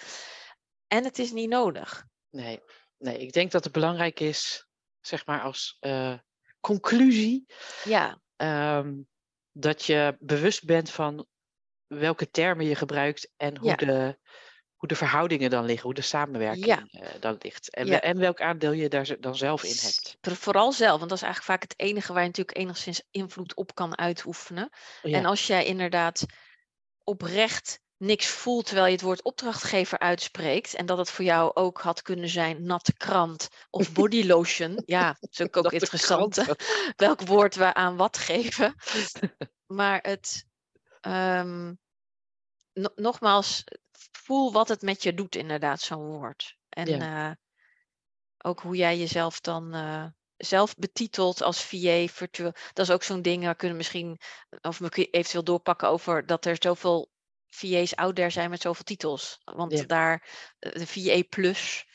En 0.87 1.03
het 1.03 1.19
is 1.19 1.31
niet 1.31 1.49
nodig. 1.49 2.05
Nee, 2.29 2.61
nee 2.97 3.17
ik 3.17 3.33
denk 3.33 3.51
dat 3.51 3.63
het 3.63 3.73
belangrijk 3.73 4.19
is, 4.19 4.67
zeg 5.01 5.25
maar 5.25 5.41
als 5.41 5.77
uh, 5.81 6.17
conclusie. 6.59 7.45
Ja. 7.83 8.21
Um, 8.77 9.07
dat 9.51 9.85
je 9.85 10.17
bewust 10.19 10.65
bent 10.65 10.91
van 10.91 11.25
welke 11.87 12.29
termen 12.29 12.65
je 12.65 12.75
gebruikt 12.75 13.31
en 13.37 13.57
hoe 13.57 13.75
de 13.75 14.17
hoe 14.79 14.89
de 14.89 14.95
verhoudingen 14.95 15.49
dan 15.49 15.65
liggen, 15.65 15.85
hoe 15.85 15.93
de 15.93 16.01
samenwerking 16.01 16.65
ja. 16.65 16.87
uh, 16.91 17.07
dan 17.19 17.35
ligt. 17.39 17.69
En, 17.69 18.01
en 18.01 18.17
welk 18.17 18.41
aandeel 18.41 18.71
je 18.71 18.89
daar 18.89 19.15
dan 19.19 19.35
zelf 19.35 19.63
in 19.63 19.75
hebt. 19.79 20.17
Vooral 20.21 20.71
zelf, 20.71 20.97
want 20.97 21.09
dat 21.09 21.17
is 21.17 21.23
eigenlijk 21.23 21.51
vaak 21.51 21.69
het 21.69 21.79
enige 21.79 22.13
waar 22.13 22.21
je 22.21 22.27
natuurlijk 22.27 22.57
enigszins 22.57 23.03
invloed 23.11 23.55
op 23.55 23.75
kan 23.75 23.97
uitoefenen. 23.97 24.69
En 25.01 25.25
als 25.25 25.47
jij 25.47 25.65
inderdaad 25.65 26.25
oprecht 27.03 27.81
niks 27.99 28.27
voelt 28.27 28.65
terwijl 28.65 28.85
je 28.85 28.91
het 28.91 29.01
woord 29.01 29.23
opdrachtgever 29.23 29.99
uitspreekt. 29.99 30.73
En 30.73 30.85
dat 30.85 30.97
het 30.97 31.09
voor 31.11 31.25
jou 31.25 31.51
ook 31.53 31.81
had 31.81 32.01
kunnen 32.01 32.29
zijn 32.29 32.63
natte 32.63 32.93
krant 32.93 33.47
of 33.69 33.91
body 33.93 34.25
lotion. 34.25 34.81
ja, 34.85 35.17
dat 35.19 35.29
is 35.31 35.41
ook, 35.41 35.57
ook 35.57 35.71
interessant. 35.71 36.45
Welk 36.95 37.21
woord 37.21 37.55
we 37.55 37.73
aan 37.73 37.97
wat 37.97 38.17
geven. 38.17 38.75
Maar 39.65 39.99
het, 40.01 40.45
um, 41.01 41.79
nogmaals, 42.95 43.63
voel 44.11 44.51
wat 44.51 44.67
het 44.67 44.81
met 44.81 45.03
je 45.03 45.13
doet, 45.13 45.35
inderdaad, 45.35 45.81
zo'n 45.81 46.05
woord. 46.05 46.57
En 46.69 47.01
eh, 47.01 47.31
ook 48.37 48.59
hoe 48.59 48.75
jij 48.75 48.97
jezelf 48.97 49.39
dan 49.39 49.75
uh, 49.75 50.05
zelf 50.37 50.75
betitelt 50.75 51.41
als 51.41 51.63
VA, 51.63 52.07
virtueel. 52.07 52.53
Dat 52.73 52.85
is 52.85 52.91
ook 52.91 53.03
zo'n 53.03 53.21
ding, 53.21 53.45
we 53.45 53.55
kunnen 53.55 53.77
misschien, 53.77 54.19
of 54.61 54.77
we 54.77 55.09
eventueel 55.09 55.43
doorpakken 55.43 55.87
over 55.87 56.25
dat 56.25 56.45
er 56.45 56.55
zoveel 56.59 57.09
VA's 57.49 57.95
out 57.95 58.15
there 58.15 58.29
zijn 58.29 58.49
met 58.49 58.61
zoveel 58.61 58.83
titels. 58.83 59.41
Want 59.43 59.87
daar, 59.87 60.27
eh, 60.59 60.71
de 60.71 60.87
VA 60.87 61.23
Plus. 61.29 61.87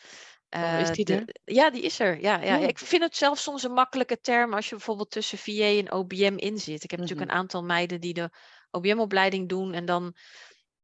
Uh, 0.57 0.81
is 0.81 0.91
die 0.91 1.07
er? 1.07 1.25
ja, 1.45 1.71
die 1.71 1.83
is 1.83 2.01
er. 2.01 2.21
Ja, 2.21 2.41
ja. 2.41 2.57
Ik 2.57 2.79
vind 2.79 3.03
het 3.03 3.17
zelf 3.17 3.39
soms 3.39 3.63
een 3.63 3.73
makkelijke 3.73 4.21
term 4.21 4.55
als 4.55 4.69
je 4.69 4.75
bijvoorbeeld 4.75 5.11
tussen 5.11 5.39
VA 5.39 5.79
en 5.79 5.93
OBM 5.93 6.35
in 6.37 6.59
zit. 6.59 6.85
Ik 6.85 6.91
heb 6.91 7.01
natuurlijk 7.01 7.27
mhm. 7.27 7.37
een 7.37 7.43
aantal 7.43 7.65
meiden 7.65 8.01
die 8.01 8.15
de 8.15 8.31
OBM-opleiding 8.71 9.49
doen 9.49 9.73
en 9.73 9.85
dan 9.85 10.17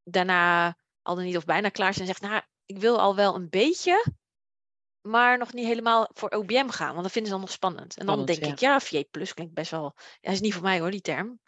daarna 0.05 0.77
al 1.03 1.15
dan 1.15 1.25
niet 1.25 1.37
of 1.37 1.45
bijna 1.45 1.69
klaar 1.69 1.95
zijn 1.95 2.09
en 2.09 2.15
zegt, 2.15 2.33
nou, 2.33 2.43
ik 2.67 2.79
wil 2.79 3.01
al 3.01 3.17
wel 3.17 3.35
een 3.35 3.49
beetje, 3.49 4.05
maar 5.01 5.39
nog 5.39 5.53
niet 5.53 5.67
helemaal 5.67 6.11
voor 6.13 6.31
OBM 6.31 6.69
gaan, 6.69 6.91
want 6.91 7.03
dat 7.03 7.13
vinden 7.13 7.31
ze 7.31 7.37
dan 7.37 7.47
nog 7.47 7.55
spannend. 7.55 7.97
En 7.97 8.07
dan 8.07 8.25
denk 8.25 8.45
ik, 8.45 8.59
ja, 8.59 8.81
VA 8.81 9.03
Plus 9.11 9.35
klinkt 9.35 9.55
best 9.55 9.71
wel, 9.71 9.97
ja, 10.21 10.31
is 10.31 10.41
niet 10.41 10.55
voor 10.55 10.63
mij 10.63 10.81
hoor, 10.81 10.91
die 10.91 11.01
term. 11.01 11.41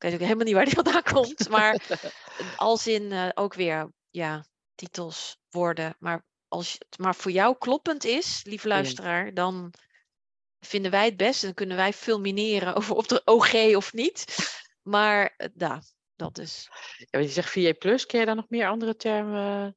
Ik 0.00 0.06
weet 0.06 0.14
ook 0.14 0.26
helemaal 0.26 0.44
niet 0.44 0.54
waar 0.54 0.64
die 0.64 0.74
vandaan 0.82 1.02
komt, 1.02 1.48
maar 1.48 1.80
als 2.56 2.86
in 2.86 3.02
uh, 3.02 3.28
ook 3.34 3.54
weer, 3.54 3.92
ja, 4.10 4.44
titels, 4.74 5.36
woorden, 5.50 5.96
maar 5.98 6.24
als 6.48 6.72
het 6.72 6.98
maar 6.98 7.14
voor 7.14 7.30
jou 7.30 7.56
kloppend 7.58 8.04
is, 8.04 8.40
lieve 8.44 8.68
luisteraar, 8.68 9.34
dan 9.34 9.72
vinden 10.60 10.90
wij 10.90 11.04
het 11.04 11.16
best. 11.16 11.42
Dan 11.42 11.54
kunnen 11.54 11.76
wij 11.76 11.92
fulmineren 11.92 12.74
over 12.76 12.96
of 12.96 13.10
er 13.10 13.22
OG 13.24 13.54
of 13.76 13.92
niet. 13.92 14.24
Maar 14.82 15.34
uh, 15.58 15.78
dat 16.16 16.38
is. 16.38 16.68
Ja, 17.10 17.18
je 17.18 17.28
zegt 17.28 17.50
VA 17.50 17.72
Plus, 17.72 18.06
ken 18.06 18.20
je 18.20 18.26
daar 18.26 18.34
nog 18.34 18.48
meer 18.48 18.68
andere 18.68 18.96
termen? 18.96 19.76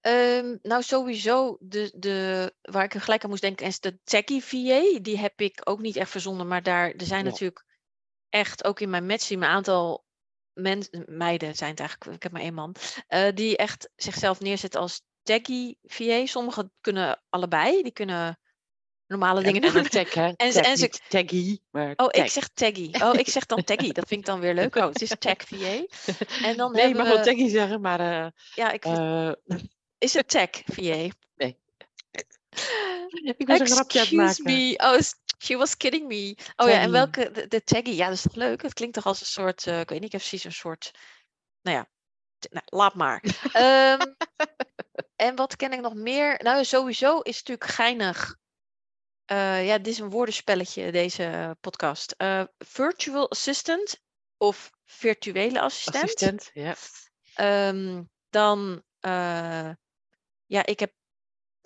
Um, 0.00 0.58
nou, 0.62 0.82
sowieso, 0.82 1.56
de, 1.60 1.92
de, 1.94 2.52
waar 2.62 2.84
ik 2.84 2.94
gelijk 2.94 3.22
aan 3.24 3.30
moest 3.30 3.42
denken, 3.42 3.66
is 3.66 3.80
de 3.80 3.98
Techie 4.04 4.44
VA. 4.44 4.98
Die 5.02 5.18
heb 5.18 5.40
ik 5.40 5.60
ook 5.64 5.80
niet 5.80 5.96
echt 5.96 6.10
verzonnen, 6.10 6.46
maar 6.46 6.62
daar 6.62 6.90
er 6.90 7.06
zijn 7.06 7.24
natuurlijk 7.24 7.64
echt 8.32 8.64
ook 8.64 8.80
in 8.80 8.90
mijn 8.90 9.06
matchteam 9.06 9.42
een 9.42 9.48
aantal 9.48 10.04
mensen, 10.52 11.04
meiden 11.06 11.54
zijn 11.54 11.70
het 11.70 11.80
eigenlijk, 11.80 12.16
ik 12.16 12.22
heb 12.22 12.32
maar 12.32 12.40
één 12.40 12.54
man, 12.54 12.74
uh, 13.08 13.28
die 13.34 13.56
echt 13.56 13.90
zichzelf 13.96 14.40
neerzetten 14.40 14.80
als 14.80 15.02
Techie 15.22 15.78
VA. 15.82 16.26
Sommigen 16.26 16.72
kunnen 16.80 17.22
allebei, 17.28 17.82
die 17.82 17.92
kunnen 17.92 18.38
normale 19.06 19.42
dingen 19.42 19.62
doen. 19.62 19.86
Hè? 19.90 20.32
En, 20.36 20.36
en 20.64 20.76
ze... 20.76 20.88
Taggy, 21.08 21.58
maar 21.70 21.92
Oh, 21.96 22.08
ik 22.10 22.30
zeg 22.30 22.48
taggy. 22.48 22.90
Oh, 23.02 23.14
ik 23.14 23.28
zeg 23.28 23.46
dan 23.46 23.64
taggy. 23.70 23.92
Dat 23.92 24.08
vind 24.08 24.20
ik 24.20 24.26
dan 24.26 24.40
weer 24.40 24.54
leuk. 24.54 24.74
Oh, 24.74 24.86
het 24.86 25.02
is 25.02 25.12
tag 25.18 25.36
VA. 25.46 25.84
En 26.48 26.56
dan 26.56 26.72
nee, 26.72 26.88
je 26.88 26.94
mag 26.94 27.08
we... 27.08 27.14
wel 27.14 27.24
taggy 27.24 27.48
zeggen, 27.48 27.80
maar... 27.80 28.00
Uh, 28.00 28.30
ja, 28.54 28.72
ik... 28.72 28.84
Uh... 28.86 29.32
Is 29.98 30.14
het 30.14 30.28
tag 30.28 30.50
VA? 30.64 31.08
Nee. 31.36 31.61
ik 33.36 33.46
was 33.46 33.60
een 33.60 33.66
grapje 33.66 34.00
aan 34.00 34.06
het 34.06 34.14
maken. 34.14 34.44
Me. 34.44 34.74
Oh, 34.76 34.98
she 35.38 35.56
was 35.56 35.76
kidding 35.76 36.06
me. 36.06 36.36
Oh 36.56 36.68
ja, 36.68 36.80
en 36.80 36.90
welke... 36.90 37.30
De, 37.30 37.48
de, 37.48 37.64
taggy, 37.64 37.90
ja, 37.90 38.04
dat 38.06 38.16
is 38.16 38.22
toch 38.22 38.34
leuk? 38.34 38.62
Het 38.62 38.74
klinkt 38.74 38.94
toch 38.94 39.06
als 39.06 39.20
een 39.20 39.26
soort... 39.26 39.66
Uh, 39.66 39.80
ik 39.80 39.88
weet 39.88 40.00
niet, 40.00 40.06
ik 40.06 40.12
heb 40.12 40.20
precies 40.20 40.44
een 40.44 40.52
soort... 40.52 40.90
Nou 41.62 41.76
ja, 41.76 41.88
nou, 42.50 42.64
laat 42.66 42.94
maar. 42.94 43.22
um, 43.56 44.16
en 45.26 45.36
wat 45.36 45.56
ken 45.56 45.72
ik 45.72 45.80
nog 45.80 45.94
meer? 45.94 46.40
Nou, 46.42 46.64
sowieso 46.64 47.20
is 47.20 47.38
het 47.38 47.48
natuurlijk 47.48 47.70
geinig 47.76 48.40
uh, 49.32 49.66
ja, 49.66 49.78
dit 49.78 49.86
is 49.86 49.98
een 49.98 50.10
woordenspelletje, 50.10 50.92
deze 50.92 51.56
podcast. 51.60 52.14
Uh, 52.18 52.44
virtual 52.58 53.30
assistant 53.30 54.00
of 54.36 54.70
virtuele 54.84 55.60
assistent. 55.60 56.04
Assistent, 56.04 56.50
ja. 56.52 57.68
Um, 57.68 58.10
dan, 58.30 58.82
uh, 59.00 59.70
ja, 60.46 60.66
ik 60.66 60.80
heb, 60.80 60.92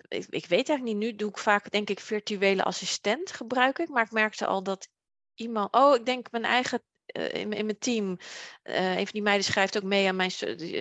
ik, 0.07 0.25
ik, 0.29 0.45
weet 0.45 0.69
eigenlijk 0.69 0.83
niet, 0.83 0.97
nu 0.97 1.15
doe 1.15 1.29
ik 1.29 1.37
vaak, 1.37 1.71
denk 1.71 1.89
ik, 1.89 1.99
virtuele 1.99 2.63
assistent 2.63 3.31
gebruik 3.31 3.79
ik. 3.79 3.89
Maar 3.89 4.03
ik 4.03 4.11
merkte 4.11 4.45
al 4.45 4.63
dat 4.63 4.87
iemand, 5.33 5.73
oh, 5.73 5.95
ik 5.95 6.05
denk 6.05 6.31
mijn 6.31 6.45
eigen 6.45 6.83
in, 7.05 7.53
in, 7.53 7.65
mijn 7.65 7.79
team, 7.79 8.17
uh, 8.63 8.89
een 8.89 9.03
van 9.03 9.11
die 9.11 9.21
meiden 9.21 9.45
schrijft 9.45 9.77
ook 9.77 9.83
mee 9.83 10.07
aan 10.07 10.15
mijn 10.15 10.31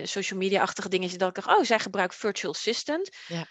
social 0.09 0.39
media-achtige 0.39 0.89
dingen. 0.89 1.19
Dat 1.19 1.29
ik 1.29 1.45
dacht, 1.45 1.59
oh, 1.59 1.65
zij 1.65 1.79
gebruikt 1.79 2.15
virtual 2.15 2.53
assistant. 2.53 3.11
Ja 3.27 3.47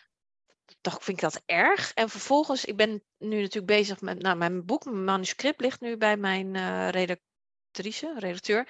dacht, 0.82 1.04
vind 1.04 1.18
ik 1.18 1.24
dat 1.24 1.42
erg. 1.46 1.94
En 1.94 2.10
vervolgens, 2.10 2.66
ik 2.66 2.76
ben 2.76 3.04
nu 3.18 3.40
natuurlijk 3.40 3.66
bezig 3.66 4.02
met 4.02 4.22
nou, 4.22 4.38
mijn 4.38 4.66
boek, 4.66 4.86
mijn 4.86 5.04
manuscript 5.04 5.62
ligt 5.62 5.82
nu 5.82 5.98
bij 5.98 6.18
mijn 6.18 6.56
uh, 6.56 6.90
redactrice, 6.90 8.16
redacteur. 8.18 8.68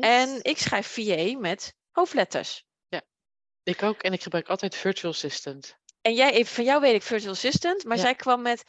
En 0.00 0.38
ik 0.42 0.58
schrijf 0.58 0.86
VA 0.86 1.38
met 1.38 1.74
hoofdletters. 1.90 2.66
Ja, 2.88 3.02
ik 3.62 3.82
ook. 3.82 4.02
En 4.02 4.12
ik 4.12 4.22
gebruik 4.22 4.48
altijd 4.48 4.76
Virtual 4.76 5.12
Assistant. 5.12 5.78
En 6.08 6.14
jij, 6.14 6.32
even 6.32 6.54
van 6.54 6.64
jou 6.64 6.80
weet 6.80 6.94
ik 6.94 7.02
Virtual 7.02 7.32
Assistant, 7.32 7.84
maar 7.84 7.98
zij 7.98 8.14
kwam 8.14 8.42
met, 8.42 8.64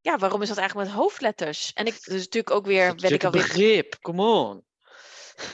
ja, 0.00 0.18
waarom 0.18 0.42
is 0.42 0.48
dat 0.48 0.58
eigenlijk 0.58 0.88
met 0.88 0.98
hoofdletters? 0.98 1.72
En 1.72 1.86
ik, 1.86 2.04
dus 2.04 2.24
natuurlijk 2.24 2.50
ook 2.50 2.66
weer, 2.66 2.94
ben 2.94 3.12
ik 3.12 3.24
alweer... 3.24 3.42
begrip, 3.42 3.96
come 4.00 4.22
on. 4.22 4.64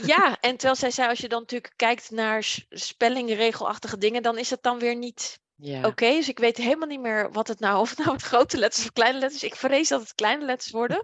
Ja, 0.02 0.36
en 0.40 0.50
terwijl 0.50 0.74
zij 0.74 0.90
zei, 0.90 1.08
als 1.08 1.18
je 1.18 1.28
dan 1.28 1.40
natuurlijk 1.40 1.72
kijkt 1.76 2.10
naar 2.10 2.54
spellingregelachtige 2.70 3.98
dingen, 3.98 4.22
dan 4.22 4.38
is 4.38 4.50
het 4.50 4.62
dan 4.62 4.78
weer 4.78 4.96
niet 4.96 5.40
ja. 5.54 5.86
Oké, 5.86 6.10
dus 6.10 6.28
ik 6.28 6.38
weet 6.38 6.56
helemaal 6.56 6.88
niet 6.88 7.00
meer 7.00 7.32
wat 7.32 7.48
het 7.48 7.60
nou, 7.60 7.80
of 7.80 7.88
het 7.88 7.98
nou 7.98 8.12
met 8.12 8.22
grote 8.22 8.58
letters 8.58 8.84
of 8.84 8.92
kleine 8.92 9.18
letters. 9.18 9.42
Ik 9.42 9.54
vrees 9.54 9.88
dat 9.88 10.00
het 10.00 10.14
kleine 10.14 10.44
letters 10.44 10.70
worden. 10.70 11.02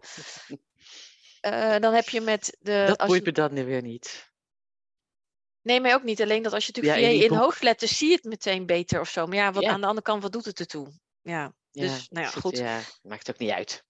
uh, 1.43 1.77
dan 1.85 1.95
heb 1.95 2.09
je 2.09 2.21
met 2.21 2.57
de. 2.61 2.85
Dat 2.87 3.07
boeit 3.07 3.25
je... 3.25 3.31
me 3.31 3.33
dan 3.33 3.65
weer 3.65 3.83
niet. 3.83 4.32
Nee, 5.63 5.81
mij 5.81 5.95
ook 5.95 6.03
niet. 6.03 6.23
Alleen 6.23 6.43
dat 6.43 6.53
als 6.53 6.67
je 6.67 6.73
natuurlijk 6.75 7.03
Ja, 7.03 7.09
in 7.11 7.23
in 7.31 7.35
hoofdletters 7.37 7.99
zie 7.99 8.09
je 8.09 8.15
het 8.15 8.25
meteen 8.25 8.67
beter 8.67 9.01
of 9.01 9.09
zo. 9.09 9.27
Maar 9.27 9.37
ja, 9.37 9.53
wat 9.53 9.63
Ja. 9.63 9.71
aan 9.71 9.81
de 9.81 9.87
andere 9.87 10.07
kant, 10.07 10.23
wat 10.23 10.33
doet 10.33 10.45
het 10.45 10.61
ertoe? 10.61 10.93
Ja, 11.23 11.55
dus 11.71 12.09
nou 12.09 12.25
ja, 12.27 12.33
zit- 12.33 12.41
goed. 12.41 12.57
Ja, 12.59 12.81
maakt 13.03 13.31
ook 13.31 13.39
niet 13.39 13.51
uit. 13.51 13.85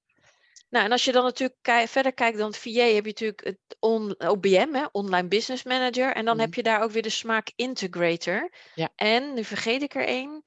Nou, 0.69 0.85
en 0.85 0.93
als 0.93 1.05
je 1.05 1.13
dan 1.13 1.25
natuurlijk 1.25 1.89
verder 1.89 2.13
kijkt 2.15 2.39
dan 2.39 2.47
het 2.47 2.59
VA, 2.59 2.71
heb 2.71 3.05
je 3.05 3.11
natuurlijk 3.11 3.45
het 3.45 3.59
on- 3.79 4.15
OBM, 4.27 4.73
hè, 4.73 4.85
Online 4.93 5.29
Business 5.29 5.63
Manager. 5.65 6.15
En 6.15 6.25
dan 6.25 6.39
heb 6.39 6.49
Mhm. 6.49 6.57
je 6.57 6.63
daar 6.63 6.83
ook 6.83 6.91
weer 6.91 7.03
de 7.03 7.11
Smaak 7.11 7.53
Integrator. 7.57 8.53
Ja. 8.75 8.93
En, 8.95 9.35
nu 9.35 9.45
vergeet 9.45 9.83
ik 9.83 9.95
er 9.95 10.07
één, 10.07 10.43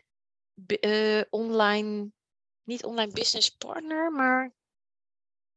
eh, 0.79 1.21
online, 1.29 2.11
niet 2.63 2.83
online 2.83 3.11
business 3.11 3.49
partner, 3.49 4.11
maar 4.11 4.53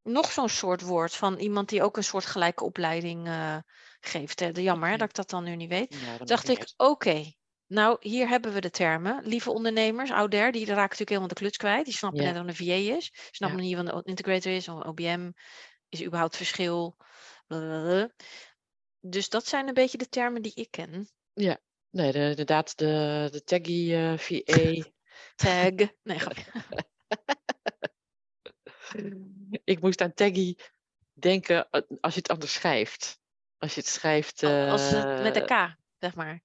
nog 0.02 0.32
zo'n 0.32 0.48
soort 0.48 0.80
woord 0.82 1.14
van 1.14 1.38
iemand 1.38 1.68
die 1.68 1.82
ook 1.82 1.96
een 1.96 2.04
soort 2.04 2.26
gelijke 2.26 2.64
opleiding 2.64 3.26
eh, 3.26 3.56
geeft. 4.08 4.40
Hè. 4.40 4.52
De 4.52 4.62
jammer 4.62 4.88
hè, 4.88 4.96
dat 4.96 5.08
ik 5.08 5.14
dat 5.14 5.30
dan 5.30 5.44
nu 5.44 5.56
niet 5.56 5.68
weet. 5.68 5.96
Ja, 6.00 6.24
dacht 6.24 6.48
ik, 6.48 6.72
oké, 6.76 7.32
nou 7.66 7.96
hier 8.00 8.28
hebben 8.28 8.52
we 8.52 8.60
de 8.60 8.70
termen. 8.70 9.26
Lieve 9.26 9.50
ondernemers, 9.50 10.10
ouder, 10.10 10.52
die 10.52 10.64
raken 10.64 10.80
natuurlijk 10.80 11.08
helemaal 11.08 11.28
de 11.28 11.34
kluts 11.34 11.56
kwijt. 11.56 11.84
Die 11.84 11.94
snappen 11.94 12.22
Ja. 12.22 12.26
net 12.26 12.36
wat 12.38 12.48
een 12.48 12.66
VA 12.66 12.94
is. 12.96 13.10
Snappen 13.30 13.58
Ja. 13.58 13.64
niet 13.64 13.76
wat 13.76 13.94
een 13.94 14.02
integrator 14.02 14.52
is, 14.52 14.68
of 14.68 14.84
OBM. 14.84 15.30
Is 15.88 16.00
er 16.00 16.06
überhaupt 16.06 16.36
verschil? 16.36 16.96
Blablabla. 17.46 18.10
Dus 19.00 19.28
dat 19.28 19.46
zijn 19.46 19.68
een 19.68 19.74
beetje 19.74 19.98
de 19.98 20.08
termen 20.08 20.42
die 20.42 20.54
ik 20.54 20.70
ken. 20.70 21.08
Nee, 21.90 22.12
de, 22.12 22.18
inderdaad, 22.18 22.78
de, 22.78 23.28
de 23.32 23.42
taggy 23.42 23.92
eh, 23.92 24.18
VA. 24.18 24.90
Tag. 25.36 25.72
Nee, 26.02 26.18
ik 29.64 29.80
moest 29.80 30.00
aan 30.00 30.14
taggy 30.14 30.54
denken 31.12 31.70
eh, 31.70 31.82
als 32.00 32.14
je 32.14 32.18
het 32.20 32.30
anders 32.30 32.52
schrijft. 32.52 33.20
Als 33.58 33.74
je 33.74 33.80
het 33.80 33.88
schrijft. 33.88 34.42
Als 34.42 34.90
het 34.90 35.22
met 35.22 35.36
eh, 35.36 35.42
een 35.42 35.46
K, 35.46 35.76
zeg 35.98 36.14
maar. 36.14 36.42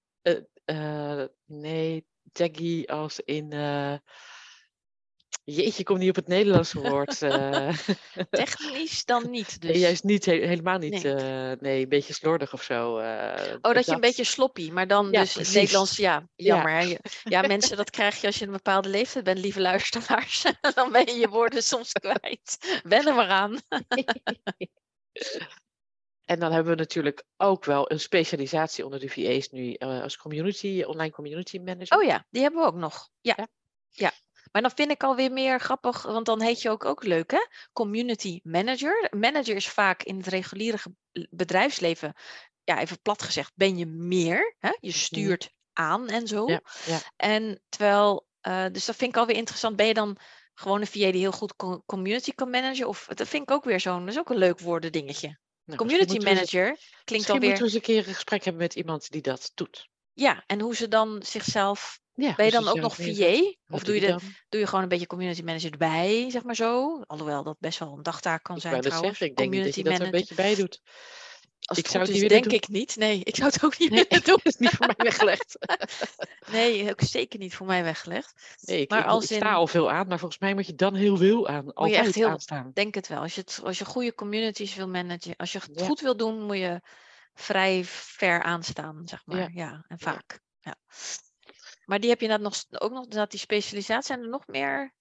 eh, 0.65 1.23
nee, 1.45 2.05
taggy 2.31 2.83
als 2.85 3.19
in. 3.19 3.51
eh, 3.51 3.93
Jeetje, 5.45 5.83
kom 5.83 5.97
niet 5.97 6.09
op 6.09 6.15
het 6.15 6.27
Nederlandse 6.27 6.79
woord. 6.81 7.21
eh. 7.21 7.69
Technisch 8.29 9.05
dan 9.05 9.29
niet. 9.29 9.57
Nee, 9.61 9.71
Dus. 9.71 9.81
juist 9.81 10.03
niet, 10.03 10.25
he- 10.25 10.45
helemaal 10.47 10.77
niet. 10.77 11.03
Nee. 11.03 11.13
Nee. 11.13 11.55
nee, 11.59 11.81
een 11.83 11.89
beetje 11.89 12.13
slordig 12.13 12.53
of 12.53 12.63
zo. 12.63 12.97
eh, 12.97 13.53
Oh, 13.61 13.73
dat 13.73 13.85
je 13.85 13.91
een 13.91 13.99
beetje 13.99 14.23
sloppy, 14.23 14.69
maar 14.71 14.87
dan 14.87 15.07
Ja, 15.11 15.21
dus 15.21 15.33
precies. 15.33 15.53
Nederlands, 15.53 15.97
ja, 15.97 16.27
Ja. 16.35 16.45
jammer. 16.55 16.71
hè. 16.71 16.79
Je- 16.79 16.99
Ja, 17.23 17.41
mensen, 17.41 17.77
dat 17.77 17.89
krijg 17.89 18.21
je 18.21 18.27
als 18.27 18.37
je 18.39 18.45
een 18.45 18.51
bepaalde 18.51 18.89
leeftijd 18.89 19.23
bent, 19.23 19.39
lieve 19.39 19.61
luisteraars. 19.61 20.43
dan 20.75 20.91
ben 20.91 21.05
je 21.05 21.13
je 21.19 21.29
woorden 21.29 21.63
soms 21.63 21.91
kwijt. 21.91 22.79
Wen 22.83 23.07
er 23.07 23.13
maar 23.15 23.29
aan. 23.29 23.59
En 26.25 26.39
dan 26.39 26.51
hebben 26.51 26.71
we 26.73 26.79
natuurlijk 26.79 27.23
ook 27.37 27.65
wel 27.65 27.91
een 27.91 27.99
specialisatie 27.99 28.85
onder 28.85 28.99
de 28.99 29.09
VA's 29.09 29.49
nu 29.49 29.73
eh, 29.73 30.01
als 30.01 30.17
community, 30.17 30.83
online 30.85 31.11
community 31.11 31.57
manager. 31.59 31.97
Oh 31.97 32.03
ja, 32.03 32.25
die 32.29 32.41
hebben 32.41 32.61
we 32.61 32.67
ook 32.67 32.75
nog. 32.75 33.09
Ja. 33.21 33.33
Ja. 33.37 33.47
ja. 33.89 34.11
Maar 34.51 34.61
dan 34.61 34.71
vind 34.71 34.91
ik 34.91 35.03
alweer 35.03 35.31
meer 35.31 35.59
grappig, 35.59 36.01
want 36.03 36.25
dan 36.25 36.41
heet 36.41 36.61
je 36.61 36.69
ook, 36.69 36.85
ook 36.85 37.03
leuk, 37.03 37.31
hè? 37.31 37.47
Community 37.73 38.39
manager. 38.43 39.07
Manager 39.17 39.55
is 39.55 39.67
vaak 39.69 40.03
in 40.03 40.17
het 40.17 40.27
reguliere 40.27 40.77
bedrijfsleven, 41.29 42.13
ja, 42.63 42.79
even 42.79 43.01
plat 43.01 43.21
gezegd, 43.21 43.51
ben 43.55 43.77
je 43.77 43.85
meer. 43.85 44.55
Hè? 44.59 44.69
Je 44.79 44.91
stuurt 44.91 45.51
aan 45.73 46.07
en 46.07 46.27
zo. 46.27 46.47
Ja, 46.47 46.61
ja. 46.85 46.99
En 47.15 47.61
terwijl, 47.69 48.27
eh, 48.41 48.65
dus 48.71 48.85
dat 48.85 48.95
vind 48.95 49.11
ik 49.11 49.17
alweer 49.17 49.35
interessant. 49.35 49.75
Ben 49.75 49.87
je 49.87 49.93
dan 49.93 50.17
gewoon 50.53 50.81
een 50.81 50.87
VA 50.87 51.11
die 51.11 51.21
heel 51.21 51.31
goed 51.31 51.55
co- 51.55 51.83
community 51.85 52.31
kan 52.31 52.49
managen? 52.49 52.87
Of 52.87 53.05
dat 53.05 53.27
vind 53.27 53.43
ik 53.43 53.51
ook 53.51 53.63
weer 53.63 53.79
zo'n, 53.79 53.99
dat 53.99 54.09
is 54.13 54.19
ook 54.19 54.29
een 54.29 54.37
leuk 54.37 54.59
woorden 54.59 54.91
dingetje. 54.91 55.39
Nou, 55.65 55.77
Community 55.77 56.07
we 56.11 56.15
eens- 56.15 56.25
manager 56.25 56.63
klinkt 56.65 57.09
Misschien 57.11 57.33
alweer, 57.33 57.49
moeten 57.49 57.65
we 57.65 57.73
eens 57.73 57.73
een 57.73 57.81
keer 57.93 58.07
een 58.07 58.13
gesprek 58.13 58.43
hebben 58.43 58.61
met 58.61 58.75
iemand 58.75 59.11
die 59.11 59.21
dat 59.21 59.51
doet. 59.53 59.87
ja, 60.13 60.43
en 60.47 60.59
hoe 60.59 60.75
ze 60.75 60.87
dan 60.87 61.23
zichzelf, 61.25 61.99
Ja, 62.13 62.35
ben 62.35 62.45
je 62.45 62.51
dus 62.51 62.59
dan 62.63 62.69
ook 62.69 62.79
nog. 62.79 62.95
VA? 62.95 63.03
Of 63.69 63.83
doe 63.83 63.95
je, 63.95 64.01
de, 64.01 64.07
dan? 64.07 64.19
doe 64.49 64.59
je 64.59 64.67
gewoon 64.67 64.83
een 64.83 64.89
beetje 64.89 65.07
community 65.07 65.41
manager 65.41 65.71
erbij, 65.71 66.25
zeg 66.29 66.43
maar 66.43 66.55
zo? 66.55 67.01
Alhoewel 67.07 67.43
dat 67.43 67.55
best 67.59 67.79
wel 67.79 67.93
een 67.97 68.03
dagtaak 68.03 68.43
kan 68.43 68.55
Ik 68.55 68.61
zijn 68.61 68.81
trouwens. 68.81 69.07
zeggen, 69.07 69.27
ik 69.27 69.35
denk 69.35 69.51
niet 69.51 69.63
dat 69.63 69.75
je 69.75 69.83
dat 69.83 69.93
er 69.93 69.99
een 69.99 70.05
Community 70.05 70.35
beetje 70.35 70.43
bij 70.43 70.55
doet. 70.55 70.81
Als 71.65 71.77
ik 71.77 71.83
het 71.83 71.93
zou 71.93 72.05
het 72.05 72.13
is, 72.15 72.27
denk 72.27 72.43
doen. 72.43 72.53
ik 72.53 72.67
niet. 72.67 72.95
Nee, 72.95 73.19
ik 73.23 73.35
zou 73.35 73.49
het 73.51 73.63
ook 73.63 73.77
niet 73.77 73.89
Nee, 73.89 74.05
willen 74.09 74.25
doen. 74.25 74.39
dat 74.43 74.53
is 74.53 74.57
niet 74.59 74.69
voor 74.69 74.85
mij 74.85 74.95
weggelegd. 74.97 75.57
Nee, 76.51 76.89
ook 76.91 77.01
zeker 77.01 77.39
niet 77.39 77.55
voor 77.55 77.65
mij 77.65 77.83
weggelegd. 77.83 78.57
Nee, 78.61 78.81
ik, 78.81 78.89
Maar 78.89 78.99
ik, 78.99 79.05
als 79.05 79.23
ik 79.31 79.37
sta 79.37 79.49
in- 79.49 79.53
al 79.55 79.67
veel 79.67 79.91
aan, 79.91 80.07
maar 80.07 80.19
volgens 80.19 80.39
mij 80.39 80.53
moet 80.53 80.65
je 80.65 80.75
dan 80.75 80.95
heel 80.95 81.17
veel 81.17 81.47
aan. 81.47 81.65
echt 81.65 81.75
Altijd 81.75 82.15
heel- 82.15 82.27
aanstaan. 82.29 82.71
denk 82.73 82.95
het 82.95 83.07
wel. 83.07 83.21
Als 83.21 83.35
je, 83.35 83.41
het, 83.41 83.59
als 83.63 83.77
je 83.77 83.85
goede 83.85 84.13
communities 84.15 84.75
wil 84.75 84.87
managen, 84.87 85.35
als 85.35 85.51
je 85.51 85.59
het 85.59 85.79
Ja. 85.79 85.85
goed 85.85 85.99
wil 85.99 86.17
doen, 86.17 86.41
moet 86.43 86.57
je 86.57 86.81
vrij 87.33 87.83
ver 87.85 88.43
aanstaan, 88.43 89.01
zeg 89.05 89.21
maar. 89.25 89.51
Ja, 89.53 89.85
en 89.87 89.99
vaak. 89.99 90.39
Ja. 90.59 90.75
Maar 91.85 91.99
die 91.99 92.09
heb 92.09 92.19
je 92.19 92.25
inderdaad 92.27 92.65
nog, 92.69 92.81
ook 92.81 92.91
nog, 92.91 93.07
dat 93.07 93.31
die 93.31 93.39
specialisatie. 93.39 94.03
Zijn 94.05 94.21
er 94.21 94.29
nog 94.29 94.47
meer? 94.47 94.93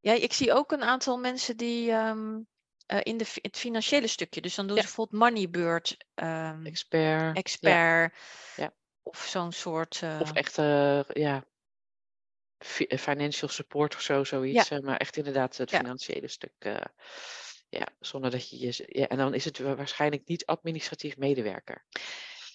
Ja, 0.00 0.12
ik 0.12 0.32
zie 0.32 0.52
ook 0.52 0.72
een 0.72 0.82
aantal 0.82 1.18
mensen 1.18 1.56
die 1.56 1.90
ehm, 1.90 2.40
eh, 2.86 2.98
in 3.02 3.16
de, 3.16 3.26
het 3.42 3.56
financiële 3.58 4.06
stukje, 4.06 4.40
dus 4.40 4.54
dan 4.54 4.66
doen 4.66 4.76
Ja. 4.76 4.82
ze 4.82 4.86
bijvoorbeeld 4.88 5.22
Moneybird, 5.22 5.96
ehm, 6.14 6.66
Expert. 6.66 7.36
expert, 7.36 8.14
Ja. 8.56 8.72
of 9.02 9.18
zo'n 9.26 9.52
soort. 9.52 10.00
eh, 10.02 10.18
Of 10.20 10.32
echt, 10.32 10.58
eh, 10.58 11.00
ja, 11.04 11.44
fi- 12.58 12.86
eh, 12.86 12.98
financial 12.98 13.48
support 13.50 13.94
of 13.94 14.00
zo, 14.00 14.24
zoiets. 14.24 14.70
eh, 14.70 14.78
maar 14.78 14.96
echt 14.96 15.16
inderdaad 15.16 15.56
het 15.56 15.70
financiële 15.70 16.28
stuk. 16.28 16.52
eh, 16.58 16.76
ja, 17.68 17.86
zonder 18.00 18.30
dat 18.30 18.50
je 18.50 18.58
je... 18.58 18.84
Ja, 18.88 19.06
en 19.08 19.16
dan 19.16 19.34
is 19.34 19.44
het 19.44 19.58
wa- 19.58 19.74
waarschijnlijk 19.74 20.22
niet 20.28 20.46
administratief 20.46 21.16
medewerker. 21.16 21.84